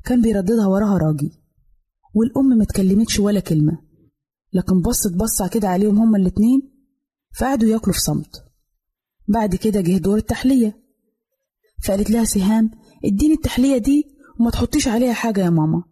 كان 0.04 0.22
بيرددها 0.22 0.66
وراها 0.66 0.98
راجي. 0.98 1.30
والأم 2.14 2.58
ما 2.58 2.62
اتكلمتش 2.64 3.18
ولا 3.20 3.40
كلمة 3.40 3.78
لكن 4.52 4.80
بصت 4.80 5.12
بصة 5.16 5.48
كده 5.48 5.68
عليهم 5.68 5.98
هما 5.98 6.18
الاتنين 6.18 6.72
فقعدوا 7.38 7.68
ياكلوا 7.68 7.94
في 7.94 8.00
صمت. 8.00 8.44
بعد 9.28 9.54
كده 9.54 9.80
جه 9.80 9.98
دور 9.98 10.16
التحلية 10.18 10.76
فقالت 11.84 12.10
لها 12.10 12.24
سهام 12.24 12.70
اديني 13.04 13.34
التحلية 13.34 13.78
دي 13.78 14.04
وما 14.42 14.50
تحطيش 14.50 14.88
عليها 14.88 15.12
حاجة 15.12 15.40
يا 15.40 15.50
ماما. 15.50 15.83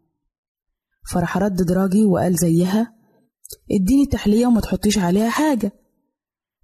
فراح 1.12 1.38
ردد 1.38 1.72
راجي 1.72 2.04
وقال 2.04 2.36
زيها 2.36 2.94
اديني 3.70 4.02
التحلية 4.02 4.46
وما 4.46 4.60
تحطيش 4.60 4.98
عليها 4.98 5.30
حاجة. 5.30 5.72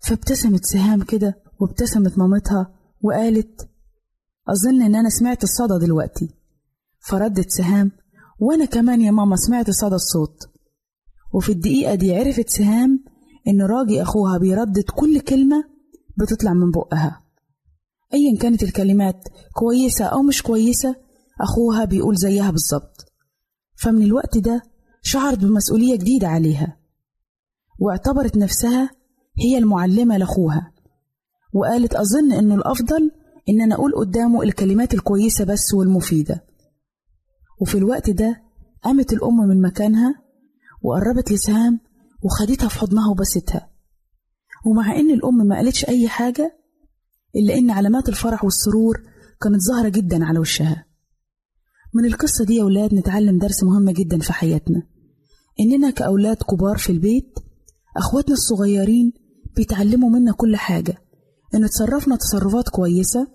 فابتسمت 0.02 0.64
سهام 0.64 1.02
كده 1.02 1.42
وابتسمت 1.60 2.18
مامتها 2.18 2.74
وقالت 3.02 3.68
أظن 4.48 4.82
إن 4.82 4.94
أنا 4.94 5.08
سمعت 5.08 5.44
الصدى 5.44 5.86
دلوقتي. 5.86 6.28
فردت 7.00 7.50
سهام 7.50 7.92
وأنا 8.40 8.64
كمان 8.64 9.00
يا 9.00 9.10
ماما 9.10 9.36
سمعت 9.36 9.70
صدى 9.70 9.94
الصوت. 9.94 10.50
وفي 11.34 11.52
الدقيقة 11.52 11.94
دي 11.94 12.16
عرفت 12.16 12.48
سهام 12.48 13.04
إن 13.48 13.62
راجي 13.62 14.02
أخوها 14.02 14.38
بيردد 14.38 14.84
كل 14.94 15.20
كلمة 15.20 15.64
بتطلع 16.18 16.52
من 16.52 16.70
بقها. 16.70 17.22
أيا 18.14 18.38
كانت 18.38 18.62
الكلمات 18.62 19.28
كويسة 19.52 20.04
أو 20.04 20.22
مش 20.22 20.42
كويسة 20.42 21.05
أخوها 21.40 21.84
بيقول 21.84 22.16
زيها 22.16 22.50
بالظبط. 22.50 23.12
فمن 23.76 24.02
الوقت 24.02 24.38
ده 24.38 24.62
شعرت 25.02 25.38
بمسؤولية 25.38 25.96
جديدة 25.96 26.28
عليها 26.28 26.76
واعتبرت 27.78 28.36
نفسها 28.36 28.90
هي 29.38 29.58
المعلمة 29.58 30.16
لأخوها 30.16 30.72
وقالت 31.52 31.94
أظن 31.94 32.32
إنه 32.32 32.54
الأفضل 32.54 33.10
إن 33.48 33.60
أنا 33.60 33.74
أقول 33.74 33.92
قدامه 33.94 34.42
الكلمات 34.42 34.94
الكويسة 34.94 35.44
بس 35.44 35.74
والمفيدة. 35.74 36.44
وفي 37.60 37.78
الوقت 37.78 38.10
ده 38.10 38.42
قامت 38.84 39.12
الأم 39.12 39.36
من 39.36 39.62
مكانها 39.62 40.14
وقربت 40.82 41.32
لسهام 41.32 41.80
وخدتها 42.22 42.68
في 42.68 42.78
حضنها 42.78 43.10
وبستها. 43.10 43.70
ومع 44.66 44.96
إن 44.96 45.10
الأم 45.10 45.36
ما 45.36 45.56
قالتش 45.56 45.88
أي 45.88 46.08
حاجة 46.08 46.58
إلا 47.36 47.54
إن 47.54 47.70
علامات 47.70 48.08
الفرح 48.08 48.44
والسرور 48.44 49.02
كانت 49.40 49.60
ظاهرة 49.72 49.88
جدا 49.88 50.24
على 50.24 50.38
وشها. 50.38 50.86
من 51.94 52.04
القصة 52.04 52.44
دي 52.44 52.54
يا 52.54 52.64
ولاد 52.64 52.94
نتعلم 52.94 53.38
درس 53.38 53.62
مهم 53.62 53.90
جدا 53.90 54.18
في 54.18 54.32
حياتنا. 54.32 54.82
إننا 55.60 55.90
كأولاد 55.90 56.36
كبار 56.36 56.78
في 56.78 56.92
البيت 56.92 57.34
أخواتنا 57.96 58.34
الصغيرين 58.34 59.12
بيتعلموا 59.56 60.10
منا 60.10 60.32
كل 60.32 60.56
حاجة. 60.56 60.98
إن 61.54 61.68
تصرفنا 61.68 62.16
تصرفات 62.16 62.68
كويسة 62.68 63.28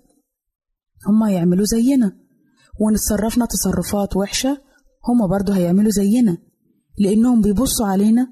هما 1.08 1.30
يعملوا 1.30 1.64
زينا. 1.64 2.16
وإن 2.80 2.94
تصرفنا 2.94 3.46
تصرفات 3.46 4.16
وحشة 4.16 4.62
هما 5.08 5.26
برضو 5.26 5.52
هيعملوا 5.52 5.90
زينا. 5.90 6.38
لأنهم 6.98 7.42
بيبصوا 7.42 7.86
علينا 7.86 8.26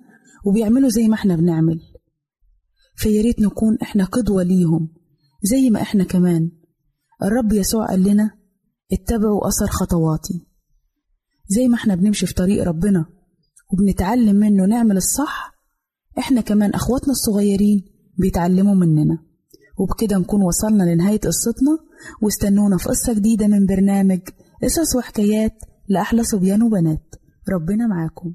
وبيعملوا 0.46 0.88
زي 0.88 1.09
ما 1.09 1.14
إحنا 1.14 1.37
بنعمل. 1.37 1.80
فياريت 2.96 3.40
نكون 3.40 3.78
إحنا 3.83 4.04
قدوة 4.04 4.42
ليهم 4.42 4.88
زي 5.42 5.70
ما 5.70 5.83
إحنا 5.83 6.04
كمان. 6.04 6.50
الرب 7.22 7.52
يسوع 7.52 7.87
قال 7.87 8.02
لنا 8.02 8.39
اتبعوا 8.92 9.48
أثر 9.48 9.66
خطواتي. 9.66 10.46
زي 11.48 11.68
ما 11.68 11.74
إحنا 11.74 11.94
بنمشي 11.94 12.26
في 12.26 12.35
طريق 12.35 12.64
ربنا 12.64 13.07
وبنتعلم 13.72 14.37
منه 14.37 14.66
نعمل 14.66 14.96
الصح 14.96 15.53
إحنا 16.18 16.40
كمان 16.40 16.70
أخواتنا 16.70 17.11
الصغيرين 17.11 17.85
بيتعلموا 18.18 18.74
مننا. 18.74 19.18
وبكده 19.79 20.18
نكون 20.18 20.42
وصلنا 20.42 20.83
لنهاية 20.83 21.20
قصتنا 21.20 21.79
واستنونا 22.22 22.76
في 22.76 22.88
قصة 22.88 23.12
جديدة 23.12 23.46
من 23.46 23.66
برنامج 23.66 24.20
قصص 24.62 24.96
وحكايات 24.96 25.53
لأحلى 25.88 26.24
صبيان 26.24 26.62
وبنات. 26.62 27.14
ربنا 27.53 27.87
معاكم. 27.87 28.35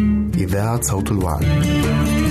إذاعة 0.43 0.81
صوت 0.81 1.11
الوعد. 1.11 2.30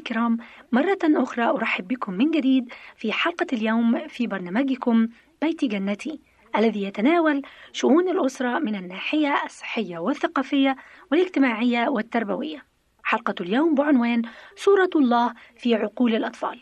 الكرام 0.09 0.37
مرة 0.73 0.99
أخرى 1.05 1.45
أرحب 1.45 1.89
بكم 1.89 2.13
من 2.13 2.31
جديد 2.31 2.73
في 2.97 3.13
حلقة 3.13 3.47
اليوم 3.53 4.09
في 4.09 4.27
برنامجكم 4.27 5.09
بيت 5.43 5.65
جنتي 5.65 6.21
الذي 6.57 6.83
يتناول 6.83 7.43
شؤون 7.73 8.09
الأسرة 8.09 8.59
من 8.59 8.75
الناحية 8.75 9.45
الصحية 9.45 9.99
والثقافية 9.99 10.77
والاجتماعية 11.13 11.89
والتربوية. 11.89 12.65
حلقة 13.05 13.35
اليوم 13.41 13.75
بعنوان 13.75 14.23
صورة 14.57 14.91
الله 14.97 15.35
في 15.57 15.75
عقول 15.75 16.15
الأطفال. 16.15 16.61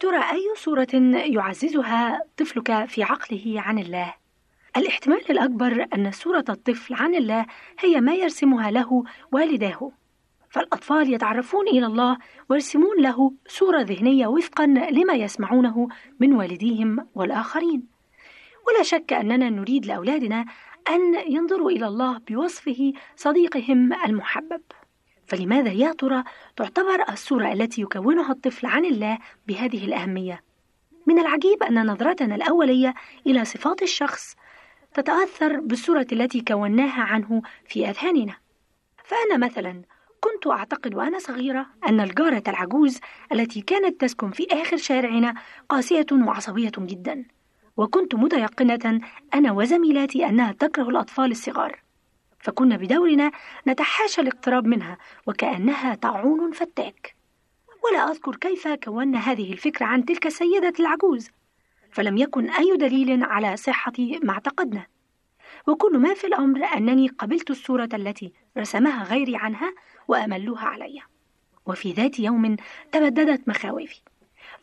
ترى 0.00 0.18
أي 0.18 0.54
صورة 0.56 0.94
يعززها 1.26 2.22
طفلك 2.36 2.84
في 2.84 3.02
عقله 3.02 3.54
عن 3.56 3.78
الله؟ 3.78 4.14
الاحتمال 4.76 5.30
الأكبر 5.30 5.86
أن 5.94 6.10
صورة 6.10 6.44
الطفل 6.48 6.94
عن 6.94 7.14
الله 7.14 7.46
هي 7.80 8.00
ما 8.00 8.14
يرسمها 8.14 8.70
له 8.70 9.04
والداه 9.32 9.92
فالأطفال 10.54 11.14
يتعرفون 11.14 11.68
إلى 11.68 11.86
الله 11.86 12.18
ويرسمون 12.48 13.00
له 13.00 13.32
صورة 13.48 13.80
ذهنية 13.80 14.26
وفقا 14.26 14.66
لما 14.66 15.14
يسمعونه 15.14 15.88
من 16.20 16.34
والديهم 16.34 17.08
والآخرين. 17.14 17.86
ولا 18.66 18.82
شك 18.82 19.12
أننا 19.12 19.50
نريد 19.50 19.86
لأولادنا 19.86 20.44
أن 20.88 21.14
ينظروا 21.26 21.70
إلى 21.70 21.86
الله 21.86 22.20
بوصفه 22.28 22.92
صديقهم 23.16 23.92
المحبب. 23.92 24.62
فلماذا 25.26 25.72
يا 25.72 25.92
ترى 25.92 26.24
تعتبر 26.56 27.04
الصورة 27.08 27.52
التي 27.52 27.82
يكونها 27.82 28.32
الطفل 28.32 28.66
عن 28.66 28.84
الله 28.84 29.18
بهذه 29.46 29.84
الأهمية؟ 29.84 30.42
من 31.06 31.18
العجيب 31.18 31.62
أن 31.62 31.86
نظرتنا 31.86 32.34
الأولية 32.34 32.94
إلى 33.26 33.44
صفات 33.44 33.82
الشخص 33.82 34.36
تتأثر 34.94 35.60
بالصورة 35.60 36.06
التي 36.12 36.40
كوناها 36.40 37.02
عنه 37.02 37.42
في 37.68 37.90
أذهاننا. 37.90 38.36
فأنا 39.04 39.36
مثلا 39.46 39.82
كنت 40.24 40.46
أعتقد 40.46 40.94
وأنا 40.94 41.18
صغيرة 41.18 41.66
أن 41.88 42.00
الجارة 42.00 42.42
العجوز 42.48 43.00
التي 43.32 43.60
كانت 43.60 44.00
تسكن 44.00 44.30
في 44.30 44.46
آخر 44.50 44.76
شارعنا 44.76 45.34
قاسية 45.68 46.06
وعصبية 46.12 46.72
جدا 46.78 47.24
وكنت 47.76 48.14
متيقنة 48.14 49.00
أنا 49.34 49.52
وزميلاتي 49.52 50.26
أنها 50.26 50.52
تكره 50.52 50.88
الأطفال 50.88 51.30
الصغار. 51.30 51.80
فكنا 52.38 52.76
بدورنا 52.76 53.30
نتحاشى 53.68 54.20
الاقتراب 54.20 54.66
منها 54.66 54.98
وكأنها 55.26 55.94
طاعون 55.94 56.52
فتاك. 56.52 57.14
ولا 57.84 58.10
أذكر 58.10 58.36
كيف 58.36 58.68
كونا 58.68 59.18
هذه 59.18 59.52
الفكرة 59.52 59.86
عن 59.86 60.04
تلك 60.04 60.26
السيدة 60.26 60.72
العجوز 60.80 61.30
فلم 61.92 62.16
يكن 62.16 62.50
أي 62.50 62.76
دليل 62.76 63.24
على 63.24 63.56
صحة 63.56 63.92
ما 64.22 64.32
اعتقدنا. 64.32 64.86
وكل 65.66 65.98
ما 65.98 66.14
في 66.14 66.26
الأمر 66.26 66.64
أنني 66.64 67.08
قبلت 67.08 67.50
الصورة 67.50 67.88
التي 67.94 68.32
رسمها 68.58 69.04
غيري 69.04 69.36
عنها 69.36 69.74
وأملوها 70.08 70.66
علي. 70.66 71.02
وفي 71.66 71.92
ذات 71.92 72.18
يوم 72.18 72.56
تبددت 72.92 73.48
مخاوفي. 73.48 74.00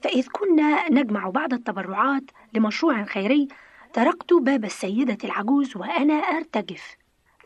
فإذ 0.02 0.28
كنا 0.28 0.89
نجمع 0.91 1.30
بعض 1.30 1.54
التبرعات 1.54 2.24
لمشروع 2.54 3.04
خيري 3.04 3.47
طرقت 3.93 4.34
باب 4.34 4.66
السيدة 4.66 5.18
العجوز 5.24 5.78
وأنا 5.78 6.14
أرتجف. 6.14 6.97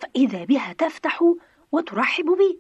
فإذا 0.02 0.44
بها 0.44 0.74
تفتح 0.74 1.24
وترحب 1.72 2.26
بي. 2.26 2.60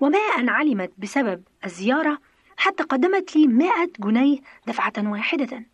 وما 0.00 0.18
أن 0.18 0.48
علمت 0.48 0.92
بسبب 0.98 1.42
الزيارة 1.64 2.18
حتى 2.56 2.82
قدمت 2.82 3.36
لي 3.36 3.46
مائة 3.46 3.90
جنيه 3.98 4.38
دفعة 4.66 4.92
واحدة. 4.98 5.73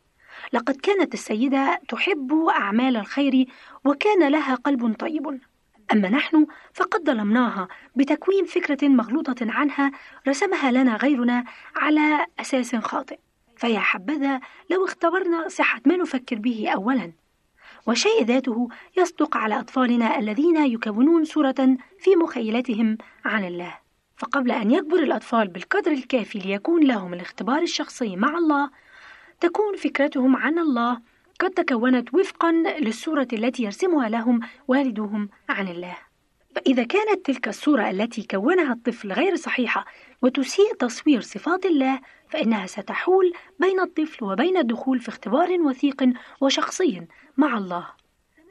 لقد 0.53 0.76
كانت 0.76 1.14
السيدة 1.14 1.80
تحب 1.88 2.32
أعمال 2.32 2.96
الخير 2.96 3.46
وكان 3.84 4.28
لها 4.28 4.55
قلب 4.55 4.94
طيب. 4.94 5.40
أما 5.92 6.09
نحن 6.09 6.46
فقد 6.74 7.05
ظلمناها 7.07 7.68
بتكوين 7.96 8.44
فكرة 8.44 8.88
مغلوطة 8.88 9.36
عنها 9.40 9.92
رسمها 10.28 10.70
لنا 10.70 10.96
غيرنا 10.96 11.44
على 11.76 12.26
أساس 12.40 12.76
خاطئ. 12.76 13.18
فيا 13.57 13.78
حبذا 13.80 14.40
لو 14.70 14.84
اختبرنا 14.84 15.48
صحة 15.48 15.80
ما 15.86 15.96
نفكر 15.96 16.36
به 16.36 16.68
أولا. 16.68 17.12
وشيء 17.86 18.24
ذاته 18.24 18.68
يصدق 18.96 19.36
على 19.36 19.61
أطفالنا 19.61 20.18
الذين 20.18 20.57
يكونون 20.57 21.24
صورة 21.24 21.76
في 21.98 22.16
مخيلتهم 22.16 22.98
عن 23.24 23.44
الله. 23.44 23.78
فقبل 24.16 24.51
أن 24.51 24.70
يكبر 24.70 24.98
الأطفال 24.98 25.48
بالقدر 25.48 25.92
الكافي 25.92 26.38
ليكون 26.38 26.84
لهم 26.84 27.14
الاختبار 27.14 27.62
الشخصي 27.62 28.16
مع 28.16 28.38
الله 28.38 28.70
تكون 29.41 29.76
فكرتهم 29.76 30.36
عن 30.36 30.59
الله. 30.59 31.01
قد 31.41 31.51
تكونت 31.51 32.14
وفقا 32.14 32.53
للصورة 32.53 33.28
التي 33.32 33.62
يرسمها 33.62 34.09
لهم 34.09 34.41
والدهم 34.68 35.28
عن 35.49 35.68
الله. 35.68 35.97
فإذا 36.57 36.84
كانت 36.84 37.26
تلك 37.26 37.49
الصورة 37.49 37.91
التي 37.91 38.26
كونها 38.30 38.72
الطفل 38.72 39.12
غير 39.12 39.36
صحيحة 39.36 39.84
وتسيء 40.22 40.74
تصوير 40.74 41.20
صفات 41.20 41.66
الله 41.66 42.01
فإنها 42.28 42.66
ستحول 42.66 43.32
بين 43.59 43.80
الطفل 43.80 44.24
وبين 44.24 44.57
الدخول 44.57 45.01
في 45.01 45.09
اختبار 45.09 45.61
وثيق 45.61 46.05
وشخصي 46.41 47.03
مع 47.36 47.59
الله. 47.59 47.86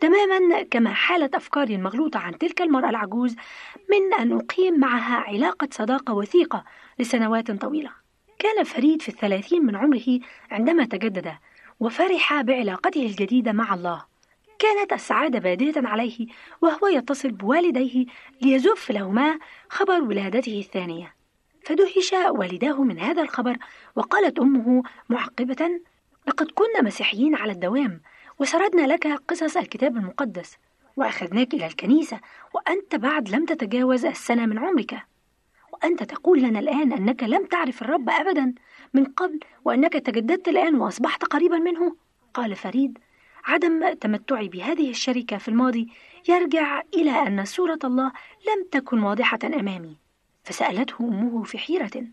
تماما 0.02 0.64
كما 0.64 0.94
حالت 0.94 1.36
أفكاري 1.36 1.76
المغلوطة 1.76 2.20
عن 2.20 2.38
تلك 2.38 2.62
المرأة 2.62 2.90
العجوز 2.90 3.36
من 3.90 4.14
أن 4.20 4.32
أقيم 4.32 4.80
معها 4.80 5.16
علاقة 5.16 5.68
صداقة 5.72 6.14
وثيقة 6.14 6.64
لسنوات 7.00 7.52
طويلة. 7.52 7.99
كان 8.40 8.64
فريد 8.64 9.02
في 9.02 9.10
الثلاثين 9.10 9.66
من 9.66 9.76
عمره 9.76 10.20
عندما 10.52 10.86
تجدد 10.86 11.34
وفرح 11.80 12.42
بعلاقته 12.42 13.06
الجديدة 13.06 13.52
مع 13.52 13.74
الله. 13.74 14.06
كانت 14.60 14.94
السعادة 14.94 15.40
بادية 15.40 15.74
عليه 15.78 16.28
وهو 16.62 16.88
يتصل 16.88 17.32
بوالديه 17.32 18.06
ليزف 18.42 18.92
لهما 18.92 19.40
خبر 19.70 20.02
ولادته 20.02 20.60
الثانية. 20.60 21.16
فدهش 21.66 22.14
والداه 22.30 22.84
من 22.84 23.00
هذا 23.00 23.22
الخبر 23.22 23.58
وقالت 23.96 24.40
أمه 24.40 24.84
معقبة 25.10 25.82
لقد 26.28 26.52
كنا 26.52 26.82
مسيحيين 26.82 27.36
على 27.36 27.52
الدوام 27.52 28.02
وسردنا 28.40 28.88
لك 28.88 29.08
قصص 29.08 29.58
الكتاب 29.58 29.98
المقدس 29.98 30.58
وأخذناك 30.98 31.54
إلى 31.54 31.66
الكنيسة 31.66 32.20
وأنت 32.54 32.96
بعد 32.96 33.30
لم 33.30 33.46
تتجاوز 33.46 34.06
السنة 34.06 34.46
من 34.46 34.58
عمرك. 34.58 35.04
وأنت 35.84 36.04
تقول 36.04 36.42
لنا 36.42 36.60
الآن 36.60 36.94
أنك 36.94 37.24
لم 37.24 37.46
تعرف 37.46 37.82
الرب 37.82 38.10
أبدا 38.10 38.54
من 38.94 39.06
قبل 39.06 39.40
وأنك 39.66 39.94
تجددت 39.94 40.48
الآن 40.48 40.76
وأصبحت 40.76 41.24
قريبا 41.24 41.58
منه. 41.58 41.96
قال 42.34 42.56
فريد 42.56 42.98
عدم 43.46 43.94
تمتعي 43.94 44.48
بهذه 44.48 44.90
الشركة 44.90 45.38
في 45.38 45.48
الماضي 45.48 45.88
يرجع 46.30 46.82
إلى 46.94 47.12
أن 47.12 47.46
صورة 47.46 47.80
الله 47.84 48.12
لم 48.48 48.68
تكن 48.72 49.04
واضحة 49.04 49.40
أمامي. 49.44 49.98
فسألته 50.44 50.96
أمه 51.00 51.44
في 51.44 51.58
حيرة 51.58 52.04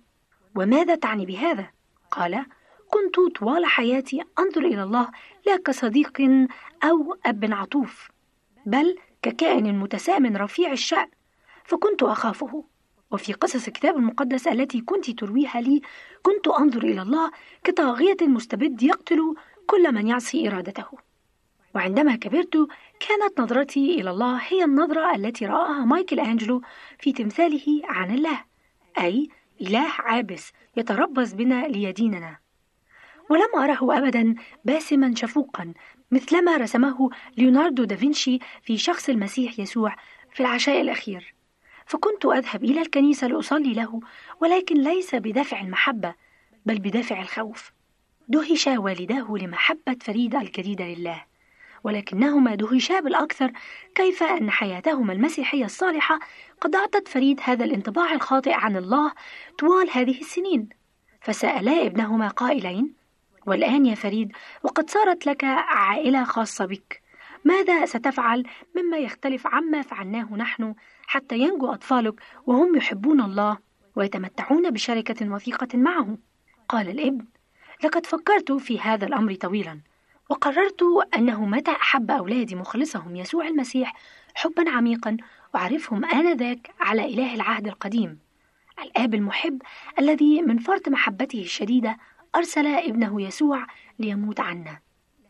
وماذا 0.54 0.94
تعني 0.94 1.26
بهذا؟ 1.26 1.70
قال 2.10 2.46
كنت 2.90 3.36
طوال 3.38 3.66
حياتي 3.66 4.22
أنظر 4.38 4.64
إلى 4.64 4.82
الله 4.82 5.10
لا 5.46 5.56
كصديق 5.56 6.22
أو 6.84 7.16
أب 7.26 7.52
عطوف 7.52 8.08
بل 8.66 8.98
ككائن 9.22 9.78
متسام 9.78 10.36
رفيع 10.36 10.72
الشأن 10.72 11.08
فكنت 11.64 12.02
أخافه. 12.02 12.64
وفي 13.10 13.32
قصص 13.32 13.66
الكتاب 13.66 13.96
المقدس 13.96 14.48
التي 14.48 14.80
كنت 14.80 15.10
ترويها 15.10 15.60
لي 15.60 15.80
كنت 16.22 16.48
أنظر 16.48 16.84
إلى 16.84 17.02
الله 17.02 17.30
كطاغية 17.64 18.16
مستبد 18.22 18.82
يقتل 18.82 19.34
كل 19.66 19.94
من 19.94 20.08
يعصي 20.08 20.48
إرادته. 20.48 20.86
وعندما 21.74 22.16
كبرت 22.16 22.68
كانت 23.00 23.40
نظرتي 23.40 24.00
إلى 24.00 24.10
الله 24.10 24.40
هي 24.48 24.64
النظرة 24.64 25.14
التي 25.14 25.46
رآها 25.46 25.84
مايكل 25.84 26.20
أنجلو 26.20 26.62
في 26.98 27.12
تمثاله 27.12 27.80
عن 27.84 28.14
الله 28.14 28.44
أي 28.98 29.28
إله 29.60 29.86
عابس 29.98 30.52
يتربص 30.76 31.32
بنا 31.32 31.66
ليديننا. 31.68 32.38
ولم 33.30 33.62
أره 33.62 33.98
أبدا 33.98 34.34
باسما 34.64 35.14
شفوقا 35.14 35.74
مثلما 36.10 36.56
رسمه 36.56 37.10
ليوناردو 37.36 37.84
دافنشي 37.84 38.38
في 38.62 38.78
شخص 38.78 39.08
المسيح 39.08 39.58
يسوع 39.58 39.96
في 40.32 40.40
العشاء 40.40 40.80
الأخير. 40.80 41.35
فكنت 41.86 42.26
أذهب 42.26 42.64
إلى 42.64 42.80
الكنيسة 42.80 43.26
لأصلي 43.26 43.74
له 43.74 44.00
ولكن 44.40 44.76
ليس 44.76 45.14
بدافع 45.14 45.60
المحبة 45.60 46.14
بل 46.66 46.78
بدافع 46.78 47.20
الخوف. 47.20 47.72
دهش 48.28 48.66
والداه 48.66 49.34
لمحبة 49.40 49.96
فريد 50.00 50.34
الجديدة 50.34 50.84
لله. 50.84 51.24
ولكنهما 51.84 52.54
دهشا 52.54 53.00
بالأكثر 53.00 53.52
كيف 53.94 54.22
أن 54.22 54.50
حياتهما 54.50 55.12
المسيحية 55.12 55.64
الصالحة 55.64 56.18
قد 56.60 56.74
أعطت 56.74 57.08
فريد 57.08 57.40
هذا 57.42 57.64
الانطباع 57.64 58.12
الخاطئ 58.12 58.52
عن 58.52 58.76
الله 58.76 59.12
طوال 59.58 59.90
هذه 59.90 60.20
السنين. 60.20 60.68
فسألا 61.20 61.86
ابنهما 61.86 62.28
قائلين 62.28 62.94
والآن 63.46 63.86
يا 63.86 63.94
فريد 63.94 64.32
وقد 64.62 64.90
صارت 64.90 65.26
لك 65.26 65.44
عائلة 65.44 66.24
خاصة 66.24 66.64
بك. 66.64 67.02
ماذا 67.44 67.86
ستفعل 67.86 68.44
مما 68.76 68.98
يختلف 68.98 69.46
عما 69.46 69.82
فعلناه 69.82 70.34
نحن 70.36 70.74
حتى 71.06 71.38
ينجو 71.38 71.72
أطفالك 71.72 72.20
وهم 72.46 72.76
يحبون 72.76 73.20
الله 73.20 73.58
ويتمتعون 73.96 74.70
بشركة 74.70 75.32
وثيقة 75.32 75.78
معه. 75.78 76.18
قال 76.68 76.88
الإبن 76.88 77.24
لقد 77.84 78.06
فكرت 78.06 78.52
في 78.52 78.80
هذا 78.80 79.06
الأمر 79.06 79.34
طويلا 79.34 79.80
وقررت 80.30 80.82
أنه 81.16 81.46
متى 81.46 81.70
أحب 81.70 82.10
أولادي 82.10 82.54
مخلصهم 82.54 83.16
يسوع 83.16 83.46
المسيح 83.46 83.94
حبا 84.34 84.70
عميقا 84.70 85.16
أعرفهم 85.56 86.04
آنذاك 86.04 86.74
على 86.80 87.04
إله 87.04 87.34
العهد 87.34 87.66
القديم. 87.66 88.18
الآب 88.82 89.14
المحب 89.14 89.62
الذي 89.98 90.42
من 90.42 90.58
فرط 90.58 90.88
محبته 90.88 91.40
الشديدة 91.40 91.98
أرسل 92.34 92.66
ابنه 92.66 93.22
يسوع 93.22 93.66
ليموت 93.98 94.40
عنا. 94.40 94.78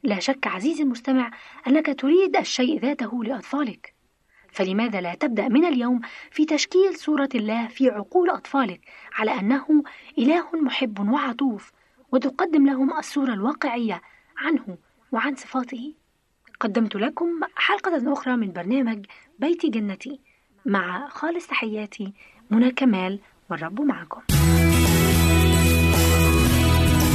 لا 0.02 0.18
شك 0.18 0.46
عزيزي 0.46 0.82
المستمع 0.82 1.30
أنك 1.66 2.00
تريد 2.00 2.36
الشيء 2.36 2.80
ذاته 2.80 3.24
لأطفالك. 3.24 3.95
فلماذا 4.56 5.00
لا 5.00 5.14
تبدأ 5.14 5.48
من 5.48 5.64
اليوم 5.64 6.00
في 6.30 6.44
تشكيل 6.44 6.96
صورة 6.96 7.28
الله 7.34 7.68
في 7.68 7.88
عقول 7.90 8.30
أطفالك 8.30 8.80
على 9.12 9.40
أنه 9.40 9.82
إله 10.18 10.44
محب 10.62 11.08
وعطوف 11.08 11.72
وتقدم 12.12 12.66
لهم 12.66 12.98
الصورة 12.98 13.32
الواقعية 13.32 14.02
عنه 14.38 14.78
وعن 15.12 15.34
صفاته؟ 15.34 15.94
قدمت 16.60 16.96
لكم 16.96 17.40
حلقة 17.56 18.12
أخرى 18.12 18.36
من 18.36 18.52
برنامج 18.52 19.06
بيت 19.38 19.66
جنتي 19.66 20.20
مع 20.66 21.08
خالص 21.08 21.46
تحياتي 21.46 22.12
منى 22.50 22.70
كمال 22.70 23.20
والرب 23.50 23.80
معكم. 23.80 24.35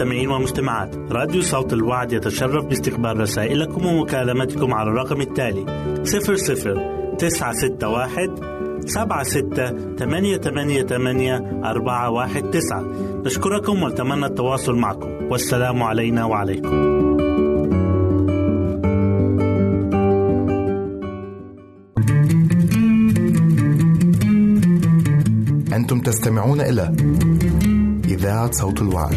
أعزائي 0.00 0.24
المستمعين 0.24 0.30
والمستمعات 0.30 0.96
راديو 1.12 1.42
صوت 1.42 1.72
الوعد 1.72 2.12
يتشرف 2.12 2.64
باستقبال 2.64 3.20
رسائلكم 3.20 3.86
ومكالمتكم 3.86 4.74
على 4.74 4.90
الرقم 4.90 5.20
التالي 5.20 5.64
00 6.04 7.16
961 7.18 8.86
سبعة 8.86 9.22
ستة 9.22 9.96
ثمانية 9.96 10.36
ثمانية 10.36 10.82
ثمانية 10.82 11.60
أربعة 11.64 12.10
واحد 12.10 12.42
تسعة. 12.50 12.84
نشكركم 13.24 13.82
ونتمنى 13.82 14.26
التواصل 14.26 14.74
معكم. 14.74 15.08
والسلام 15.30 15.82
علينا 15.82 16.24
وعليكم. 16.24 16.90
أنتم 25.72 26.00
تستمعون 26.00 26.60
إلى 26.60 26.94
إذاعة 28.08 28.50
صوت 28.52 28.82
الوعد. 28.82 29.16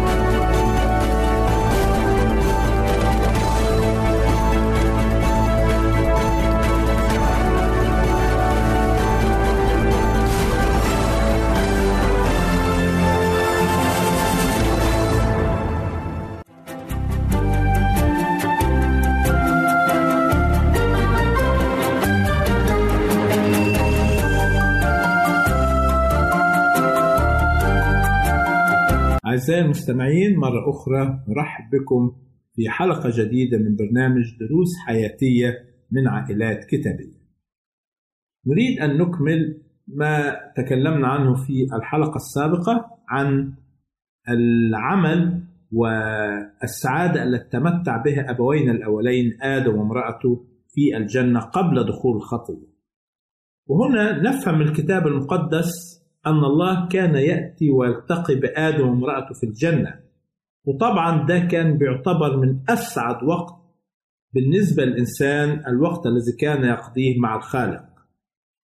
أعزائي 29.41 29.61
المستمعين 29.61 30.37
مرة 30.37 30.69
أخرى 30.69 31.23
نرحب 31.29 31.69
بكم 31.75 32.15
في 32.55 32.69
حلقة 32.69 33.09
جديدة 33.17 33.57
من 33.57 33.75
برنامج 33.75 34.23
دروس 34.39 34.69
حياتية 34.85 35.53
من 35.91 36.07
عائلات 36.07 36.65
كتابية. 36.65 37.21
نريد 38.47 38.79
أن 38.79 38.97
نكمل 38.97 39.61
ما 39.87 40.39
تكلمنا 40.57 41.07
عنه 41.07 41.33
في 41.33 41.67
الحلقة 41.75 42.15
السابقة 42.15 42.85
عن 43.09 43.53
العمل 44.29 45.43
والسعادة 45.71 47.23
التي 47.23 47.49
تمتع 47.49 47.97
بها 48.03 48.31
أبوينا 48.31 48.71
الأولين 48.71 49.37
آدم 49.41 49.77
وامرأته 49.77 50.45
في 50.67 50.97
الجنة 50.97 51.39
قبل 51.39 51.83
دخول 51.83 52.15
الخطية. 52.15 52.71
وهنا 53.67 54.21
نفهم 54.21 54.61
الكتاب 54.61 55.07
المقدس 55.07 56.00
أن 56.27 56.43
الله 56.43 56.87
كان 56.87 57.15
يأتي 57.15 57.69
ويلتقي 57.69 58.35
بآدم 58.35 58.87
وامرأته 58.89 59.33
في 59.33 59.45
الجنة. 59.45 59.99
وطبعا 60.65 61.25
ده 61.27 61.39
كان 61.39 61.77
بيعتبر 61.77 62.37
من 62.37 62.59
أسعد 62.69 63.23
وقت 63.23 63.61
بالنسبة 64.33 64.85
للإنسان 64.85 65.63
الوقت 65.67 66.05
الذي 66.05 66.31
كان 66.39 66.63
يقضيه 66.63 67.19
مع 67.19 67.35
الخالق. 67.35 67.83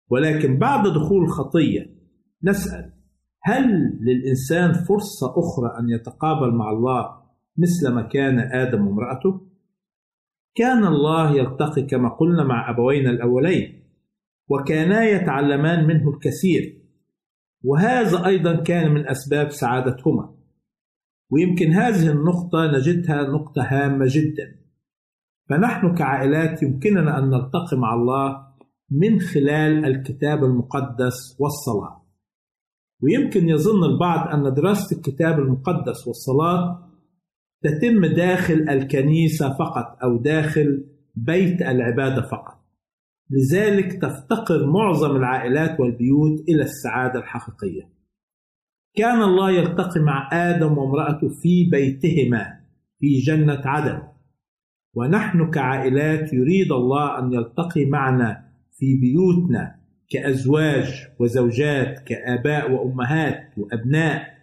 ولكن 0.10 0.58
بعد 0.58 0.88
دخول 0.88 1.24
الخطية 1.24 1.95
نسأل 2.43 2.91
هل 3.43 3.66
للإنسان 4.01 4.74
فرصة 4.74 5.34
أخرى 5.39 5.80
أن 5.80 5.89
يتقابل 5.89 6.51
مع 6.56 6.70
الله 6.72 7.10
مثل 7.58 7.93
ما 7.93 8.01
كان 8.01 8.39
آدم 8.39 8.88
وامرأته؟ 8.88 9.41
كان 10.56 10.86
الله 10.86 11.32
يلتقي 11.32 11.82
كما 11.82 12.10
قلنا 12.10 12.43
مع 12.43 12.70
أبوينا 12.70 13.10
الأولين 13.10 13.84
وكانا 14.49 15.03
يتعلمان 15.03 15.88
منه 15.88 16.10
الكثير. 16.10 16.85
وهذا 17.66 18.26
أيضا 18.26 18.55
كان 18.55 18.91
من 18.91 19.09
أسباب 19.09 19.49
سعادتهما. 19.49 20.36
ويمكن 21.32 21.72
هذه 21.72 22.11
النقطة 22.11 22.72
نجدها 22.78 23.22
نقطة 23.24 23.61
هامة 23.61 24.05
جدا. 24.09 24.55
فنحن 25.49 25.95
كعائلات 25.95 26.63
يمكننا 26.63 27.20
أن 27.20 27.30
نلتقي 27.30 27.78
مع 27.78 27.93
الله 27.93 28.47
من 28.91 29.20
خلال 29.20 29.86
الكتاب 29.86 30.43
المقدس 30.43 31.38
والصلاة. 31.39 32.05
ويمكن 33.03 33.49
يظن 33.49 33.84
البعض 33.84 34.28
أن 34.28 34.53
دراسة 34.53 34.97
الكتاب 34.97 35.39
المقدس 35.39 36.07
والصلاة 36.07 36.89
تتم 37.63 38.05
داخل 38.05 38.70
الكنيسة 38.70 39.53
فقط 39.53 39.97
أو 40.03 40.18
داخل 40.18 40.86
بيت 41.16 41.61
العبادة 41.61 42.22
فقط. 42.22 42.64
لذلك 43.30 44.01
تفتقر 44.01 44.65
معظم 44.65 45.15
العائلات 45.15 45.80
والبيوت 45.80 46.39
إلى 46.49 46.63
السعادة 46.63 47.19
الحقيقية. 47.19 47.95
كان 48.95 49.21
الله 49.21 49.51
يلتقي 49.51 49.99
مع 49.99 50.30
آدم 50.34 50.78
وامرأته 50.78 51.28
في 51.41 51.69
بيتهما 51.71 52.59
في 52.99 53.19
جنة 53.19 53.61
عدن. 53.65 54.01
ونحن 54.93 55.51
كعائلات 55.51 56.34
يريد 56.34 56.71
الله 56.71 57.19
أن 57.19 57.34
يلتقي 57.34 57.86
معنا 57.86 58.45
في 58.78 58.86
بيوتنا 59.01 59.76
كأزواج 60.09 61.07
وزوجات 61.19 61.99
كآباء 61.99 62.71
وأمهات 62.71 63.53
وأبناء. 63.57 64.36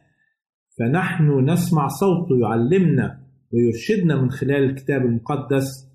فنحن 0.79 1.51
نسمع 1.51 1.89
صوته 1.89 2.39
يعلمنا 2.43 3.23
ويرشدنا 3.53 4.23
من 4.23 4.31
خلال 4.31 4.65
الكتاب 4.65 5.03
المقدس 5.03 5.92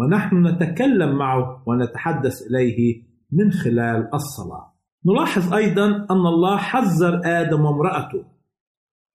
ونحن 0.00 0.46
نتكلم 0.46 1.18
معه 1.18 1.62
ونتحدث 1.66 2.42
إليه 2.42 3.02
من 3.32 3.50
خلال 3.50 4.14
الصلاة. 4.14 4.72
نلاحظ 5.06 5.54
أيضا 5.54 5.86
أن 5.86 6.26
الله 6.26 6.56
حذر 6.56 7.20
آدم 7.24 7.64
وامرأته 7.64 8.24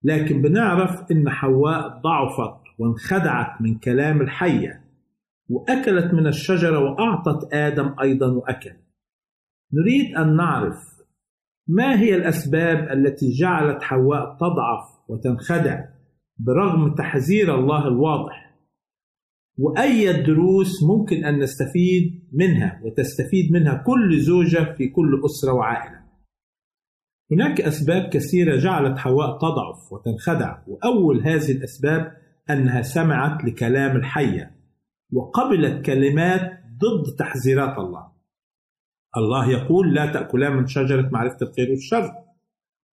لكن 0.04 0.42
بنعرف 0.42 1.12
أن 1.12 1.30
حواء 1.30 1.88
ضعفت 1.88 2.60
وانخدعت 2.78 3.60
من 3.60 3.78
كلام 3.78 4.20
الحية 4.20 4.84
وأكلت 5.48 6.14
من 6.14 6.26
الشجرة 6.26 6.78
وأعطت 6.78 7.54
آدم 7.54 7.94
أيضا 8.02 8.32
وأكل 8.32 8.72
نريد 9.72 10.16
أن 10.16 10.36
نعرف 10.36 10.76
ما 11.68 12.00
هي 12.00 12.14
الأسباب 12.14 12.88
التي 12.92 13.30
جعلت 13.30 13.82
حواء 13.82 14.36
تضعف 14.36 14.84
وتنخدع 15.08 15.84
برغم 16.38 16.94
تحذير 16.94 17.54
الله 17.54 17.88
الواضح. 17.88 18.45
وأي 19.58 20.22
دروس 20.22 20.82
ممكن 20.82 21.24
أن 21.24 21.38
نستفيد 21.38 22.28
منها 22.32 22.80
وتستفيد 22.84 23.52
منها 23.52 23.74
كل 23.86 24.20
زوجة 24.20 24.74
في 24.74 24.88
كل 24.88 25.22
أسرة 25.24 25.52
وعائلة. 25.52 26.06
هناك 27.32 27.60
أسباب 27.60 28.08
كثيرة 28.08 28.56
جعلت 28.56 28.98
حواء 28.98 29.38
تضعف 29.38 29.92
وتنخدع 29.92 30.58
وأول 30.66 31.20
هذه 31.20 31.52
الأسباب 31.52 32.16
أنها 32.50 32.82
سمعت 32.82 33.44
لكلام 33.44 33.96
الحية 33.96 34.56
وقبلت 35.12 35.86
كلمات 35.86 36.40
ضد 36.78 37.16
تحذيرات 37.18 37.78
الله. 37.78 38.06
الله 39.16 39.50
يقول 39.50 39.94
لا 39.94 40.12
تأكلا 40.12 40.50
من 40.50 40.66
شجرة 40.66 41.10
معرفة 41.12 41.38
الخير 41.42 41.70
والشر. 41.70 42.12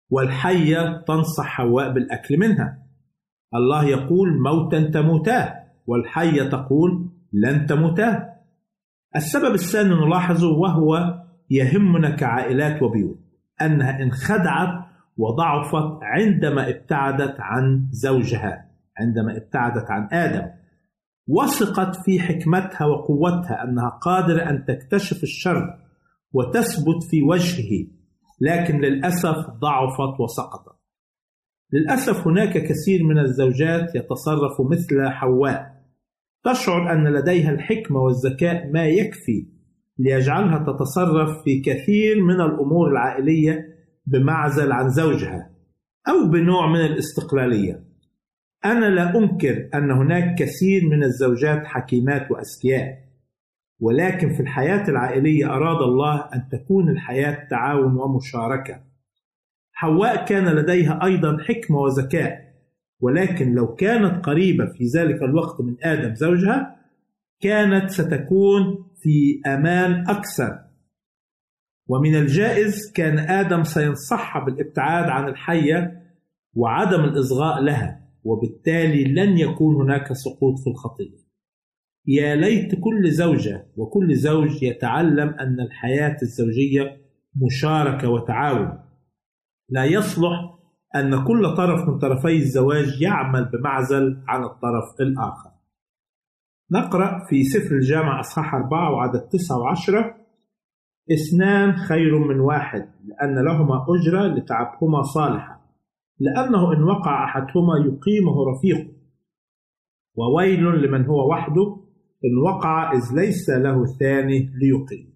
والحية 0.10 1.04
تنصح 1.08 1.46
حواء 1.46 1.94
بالأكل 1.94 2.38
منها. 2.38 2.88
الله 3.56 3.86
يقول 3.86 4.42
موتا 4.42 4.92
تموتا 4.92 5.63
والحية 5.88 6.50
تقول 6.50 7.10
لن 7.34 7.66
تموتا. 7.66 8.34
السبب 9.16 9.54
الثاني 9.54 9.90
نلاحظه 9.90 10.48
وهو 10.48 11.20
يهمنا 11.50 12.10
كعائلات 12.10 12.84
وبيوت 12.84 13.20
أنها 13.62 14.04
انخدعت 14.04 14.86
وضعفت 15.18 16.00
عندما 16.02 16.70
ابتعدت 16.70 17.36
عن 17.40 17.88
زوجها 17.92 18.66
عندما 19.00 19.38
ابتعدت 19.38 19.92
عن 19.92 20.08
آدم. 20.12 20.50
وثقت 21.28 21.96
في 22.06 22.20
حكمتها 22.20 22.86
وقوتها 22.86 23.64
أنها 23.64 23.90
قادرة 23.90 24.50
أن 24.50 24.66
تكتشف 24.66 25.24
الشر 25.24 25.80
وتثبت 26.34 27.04
في 27.10 27.24
وجهه 27.24 27.88
لكن 28.42 28.80
للأسف 28.80 29.50
ضعفت 29.50 30.20
وسقطت. 30.20 30.74
للأسف 31.74 32.28
هناك 32.28 32.52
كثير 32.54 33.04
من 33.04 33.20
الزوجات 33.20 33.96
يتصرف 33.96 34.62
مثل 34.72 35.10
حواء 35.10 35.73
تشعر 36.44 36.94
أن 36.94 37.08
لديها 37.08 37.52
الحكمة 37.52 38.00
والذكاء 38.00 38.72
ما 38.72 38.86
يكفي 38.86 39.48
ليجعلها 39.98 40.74
تتصرف 40.74 41.44
في 41.44 41.62
كثير 41.62 42.22
من 42.24 42.42
الأمور 42.42 42.92
العائلية 42.92 43.66
بمعزل 44.06 44.72
عن 44.72 44.90
زوجها 44.90 45.50
أو 46.08 46.28
بنوع 46.28 46.68
من 46.68 46.80
الاستقلالية. 46.80 47.84
أنا 48.66 48.86
لا 48.86 49.18
أنكر 49.18 49.70
أن 49.74 49.92
هناك 49.92 50.40
كثير 50.40 50.86
من 50.86 51.04
الزوجات 51.04 51.66
حكيمات 51.66 52.32
وأذكياء 52.32 53.04
ولكن 53.80 54.34
في 54.34 54.40
الحياة 54.40 54.90
العائلية 54.90 55.46
أراد 55.46 55.82
الله 55.82 56.30
أن 56.36 56.50
تكون 56.52 56.90
الحياة 56.90 57.48
تعاون 57.50 57.96
ومشاركة. 57.96 58.80
حواء 59.74 60.26
كان 60.26 60.46
لديها 60.56 61.06
أيضا 61.06 61.38
حكمة 61.44 61.78
وذكاء 61.78 62.53
ولكن 63.04 63.54
لو 63.54 63.76
كانت 63.76 64.26
قريبة 64.26 64.66
في 64.66 64.86
ذلك 64.86 65.24
الوقت 65.24 65.62
من 65.62 65.76
آدم 65.84 66.16
زوجها 66.16 66.76
كانت 67.42 67.90
ستكون 67.90 68.86
في 69.02 69.42
أمان 69.48 70.10
أكثر. 70.10 70.60
ومن 71.88 72.16
الجائز 72.16 72.92
كان 72.96 73.20
آدم 73.20 73.64
سينصحها 73.64 74.46
بالابتعاد 74.46 75.10
عن 75.10 75.30
الحية 75.30 76.04
وعدم 76.54 77.04
الإصغاء 77.04 77.62
لها 77.62 78.04
وبالتالي 78.24 79.04
لن 79.04 79.38
يكون 79.38 79.76
هناك 79.76 80.14
سقوط 80.14 80.60
في 80.60 80.70
الخطية. 80.70 81.24
يا 82.08 82.36
ليت 82.36 82.76
كل 82.80 83.12
زوجة 83.12 83.66
وكل 83.78 84.16
زوج 84.16 84.64
يتعلم 84.64 85.30
أن 85.30 85.60
الحياة 85.60 86.18
الزوجية 86.22 86.98
مشاركة 87.36 88.10
وتعاون. 88.10 88.80
لا 89.70 89.86
يصلح 89.86 90.54
أن 90.96 91.24
كل 91.24 91.56
طرف 91.58 91.90
من 91.90 91.98
طرفي 91.98 92.36
الزواج 92.36 93.02
يعمل 93.02 93.46
بمعزل 93.46 94.24
عن 94.28 94.44
الطرف 94.44 95.02
الآخر. 95.02 95.50
نقرأ 96.72 97.26
في 97.30 97.44
سفر 97.44 97.76
الجامع 97.76 98.20
أصحاح 98.20 98.56
أربعة 98.56 98.92
وعدد 98.92 99.20
تسعة 99.20 99.58
وعشرة. 99.58 100.16
اثنان 101.12 101.76
خير 101.76 102.20
من 102.20 102.40
واحد 102.40 102.90
لأن 103.06 103.46
لهما 103.46 103.86
أجرة 103.90 104.28
لتعبهما 104.28 105.02
صالحة 105.02 105.62
لأنه 106.20 106.74
إن 106.74 106.84
وقع 106.84 107.26
أحدهما 107.26 107.78
يقيمه 107.78 108.36
رفيقه. 108.52 108.94
وويل 110.16 110.64
لمن 110.64 111.06
هو 111.06 111.32
وحده 111.32 111.78
إن 112.26 112.38
وقع 112.38 112.92
إذ 112.92 113.16
ليس 113.16 113.50
له 113.50 113.86
ثاني 113.86 114.52
ليقيم. 114.62 115.14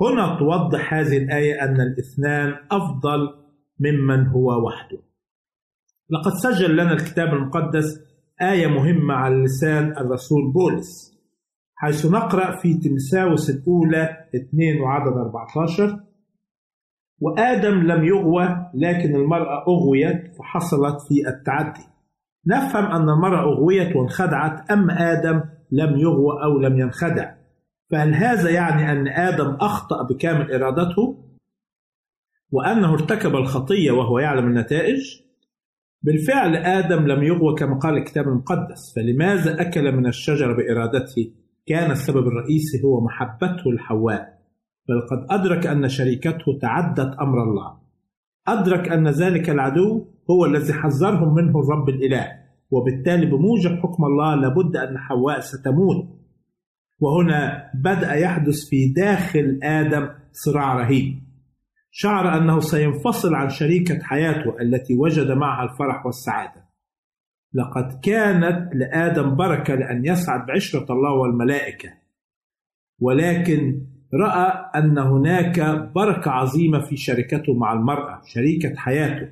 هنا 0.00 0.38
توضح 0.38 0.94
هذه 0.94 1.18
الآية 1.18 1.64
أن 1.64 1.80
الاثنان 1.80 2.54
أفضل 2.70 3.39
ممن 3.80 4.26
هو 4.26 4.66
وحده. 4.66 4.98
لقد 6.10 6.32
سجل 6.32 6.72
لنا 6.72 6.92
الكتاب 6.92 7.28
المقدس 7.28 8.00
آية 8.42 8.66
مهمة 8.66 9.14
على 9.14 9.44
لسان 9.44 9.92
الرسول 9.96 10.52
بولس 10.52 11.20
حيث 11.74 12.06
نقرأ 12.06 12.56
في 12.56 12.74
تمساوس 12.74 13.50
الأولى 13.50 14.26
2 14.34 14.80
وعدد 14.80 15.16
14 15.16 16.00
وآدم 17.20 17.74
لم 17.74 18.04
يغوى 18.04 18.70
لكن 18.74 19.14
المرأة 19.16 19.64
أغويت 19.68 20.36
فحصلت 20.36 20.96
في 21.08 21.28
التعدي. 21.28 21.86
نفهم 22.46 22.84
أن 22.84 23.08
المرأة 23.08 23.42
أغويت 23.42 23.96
وانخدعت 23.96 24.70
أما 24.70 25.12
آدم 25.12 25.42
لم 25.72 25.96
يغوى 25.98 26.44
أو 26.44 26.58
لم 26.58 26.80
ينخدع. 26.80 27.34
فهل 27.90 28.14
هذا 28.14 28.50
يعني 28.50 28.92
أن 28.92 29.08
آدم 29.08 29.56
أخطأ 29.60 30.02
بكامل 30.02 30.52
إرادته؟ 30.52 31.29
وأنه 32.52 32.92
ارتكب 32.92 33.36
الخطية 33.36 33.90
وهو 33.90 34.18
يعلم 34.18 34.46
النتائج 34.46 35.20
بالفعل 36.02 36.56
آدم 36.56 37.06
لم 37.06 37.22
يغوى 37.22 37.54
كما 37.54 37.78
قال 37.78 37.96
الكتاب 37.96 38.28
المقدس 38.28 38.94
فلماذا 38.96 39.60
أكل 39.60 39.92
من 39.92 40.06
الشجرة 40.06 40.52
بإرادته؟ 40.56 41.32
كان 41.66 41.90
السبب 41.90 42.26
الرئيسي 42.26 42.84
هو 42.84 43.04
محبته 43.04 43.72
لحواء 43.72 44.40
فلقد 44.88 45.26
أدرك 45.30 45.66
أن 45.66 45.88
شريكته 45.88 46.58
تعدت 46.60 47.16
أمر 47.20 47.42
الله. 47.42 47.78
أدرك 48.48 48.88
أن 48.88 49.08
ذلك 49.08 49.50
العدو 49.50 50.04
هو 50.30 50.44
الذي 50.44 50.72
حذرهم 50.72 51.34
منه 51.34 51.60
الرب 51.60 51.88
الإله 51.88 52.26
وبالتالي 52.70 53.26
بموجب 53.26 53.70
حكم 53.70 54.04
الله 54.04 54.34
لابد 54.34 54.76
أن 54.76 54.98
حواء 54.98 55.40
ستموت. 55.40 56.08
وهنا 57.00 57.70
بدأ 57.74 58.12
يحدث 58.12 58.68
في 58.68 58.92
داخل 58.96 59.60
آدم 59.62 60.08
صراع 60.32 60.74
رهيب. 60.74 61.29
شعر 61.90 62.38
أنه 62.38 62.60
سينفصل 62.60 63.34
عن 63.34 63.48
شريكة 63.48 63.98
حياته 64.02 64.60
التي 64.60 64.94
وجد 64.94 65.30
معها 65.30 65.64
الفرح 65.64 66.06
والسعادة. 66.06 66.70
لقد 67.54 68.00
كانت 68.02 68.74
لآدم 68.74 69.36
بركة 69.36 69.74
لأن 69.74 70.04
يسعد 70.04 70.46
بعشرة 70.46 70.92
الله 70.92 71.12
والملائكة. 71.12 71.88
ولكن 73.00 73.86
رأى 74.14 74.70
أن 74.76 74.98
هناك 74.98 75.60
بركة 75.94 76.30
عظيمة 76.30 76.80
في 76.80 76.96
شركته 76.96 77.54
مع 77.54 77.72
المرأة 77.72 78.20
شريكة 78.24 78.76
حياته. 78.76 79.28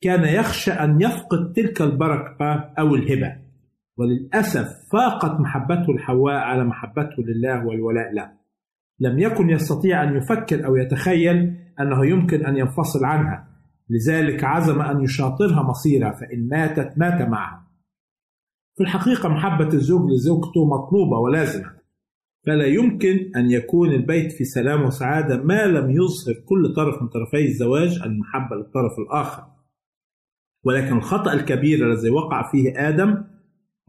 كان 0.00 0.24
يخشى 0.24 0.72
أن 0.72 1.00
يفقد 1.00 1.52
تلك 1.52 1.82
البركة 1.82 2.72
أو 2.78 2.94
الهبة. 2.94 3.36
وللأسف 3.96 4.68
فاقت 4.92 5.40
محبته 5.40 5.92
لحواء 5.94 6.34
على 6.34 6.64
محبته 6.64 7.22
لله 7.22 7.66
والولاء 7.66 8.12
له. 8.12 8.30
لم 9.00 9.18
يكن 9.18 9.50
يستطيع 9.50 10.02
أن 10.04 10.16
يفكر 10.16 10.66
أو 10.66 10.76
يتخيل 10.76 11.56
أنه 11.80 12.06
يمكن 12.06 12.46
أن 12.46 12.56
ينفصل 12.56 13.04
عنها. 13.04 13.46
لذلك 13.90 14.44
عزم 14.44 14.80
أن 14.80 15.00
يشاطرها 15.00 15.62
مصيرها 15.62 16.12
فإن 16.12 16.48
ماتت 16.48 16.98
مات 16.98 17.28
معها. 17.28 17.66
في 18.76 18.82
الحقيقة 18.82 19.28
محبة 19.28 19.68
الزوج 19.74 20.10
لزوجته 20.10 20.64
مطلوبة 20.64 21.18
ولازمة. 21.18 21.80
فلا 22.46 22.66
يمكن 22.66 23.32
أن 23.36 23.50
يكون 23.50 23.92
البيت 23.92 24.32
في 24.32 24.44
سلام 24.44 24.82
وسعادة 24.82 25.42
ما 25.42 25.66
لم 25.66 25.90
يظهر 25.90 26.34
كل 26.48 26.74
طرف 26.76 27.02
من 27.02 27.08
طرفي 27.08 27.46
الزواج 27.46 28.02
المحبة 28.04 28.56
للطرف 28.56 28.98
الآخر. 28.98 29.42
ولكن 30.64 30.96
الخطأ 30.96 31.32
الكبير 31.32 31.92
الذي 31.92 32.10
وقع 32.10 32.50
فيه 32.50 32.88
آدم 32.88 33.24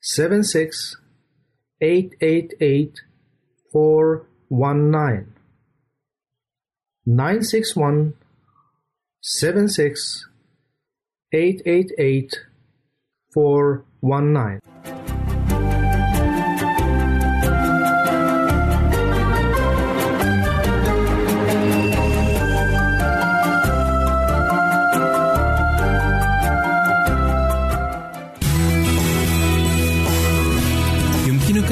76 0.00 0.96
888 1.80 3.04
419 3.72 5.26
961 7.06 8.12
76 9.20 10.28
888 11.32 12.30
419 13.34 15.03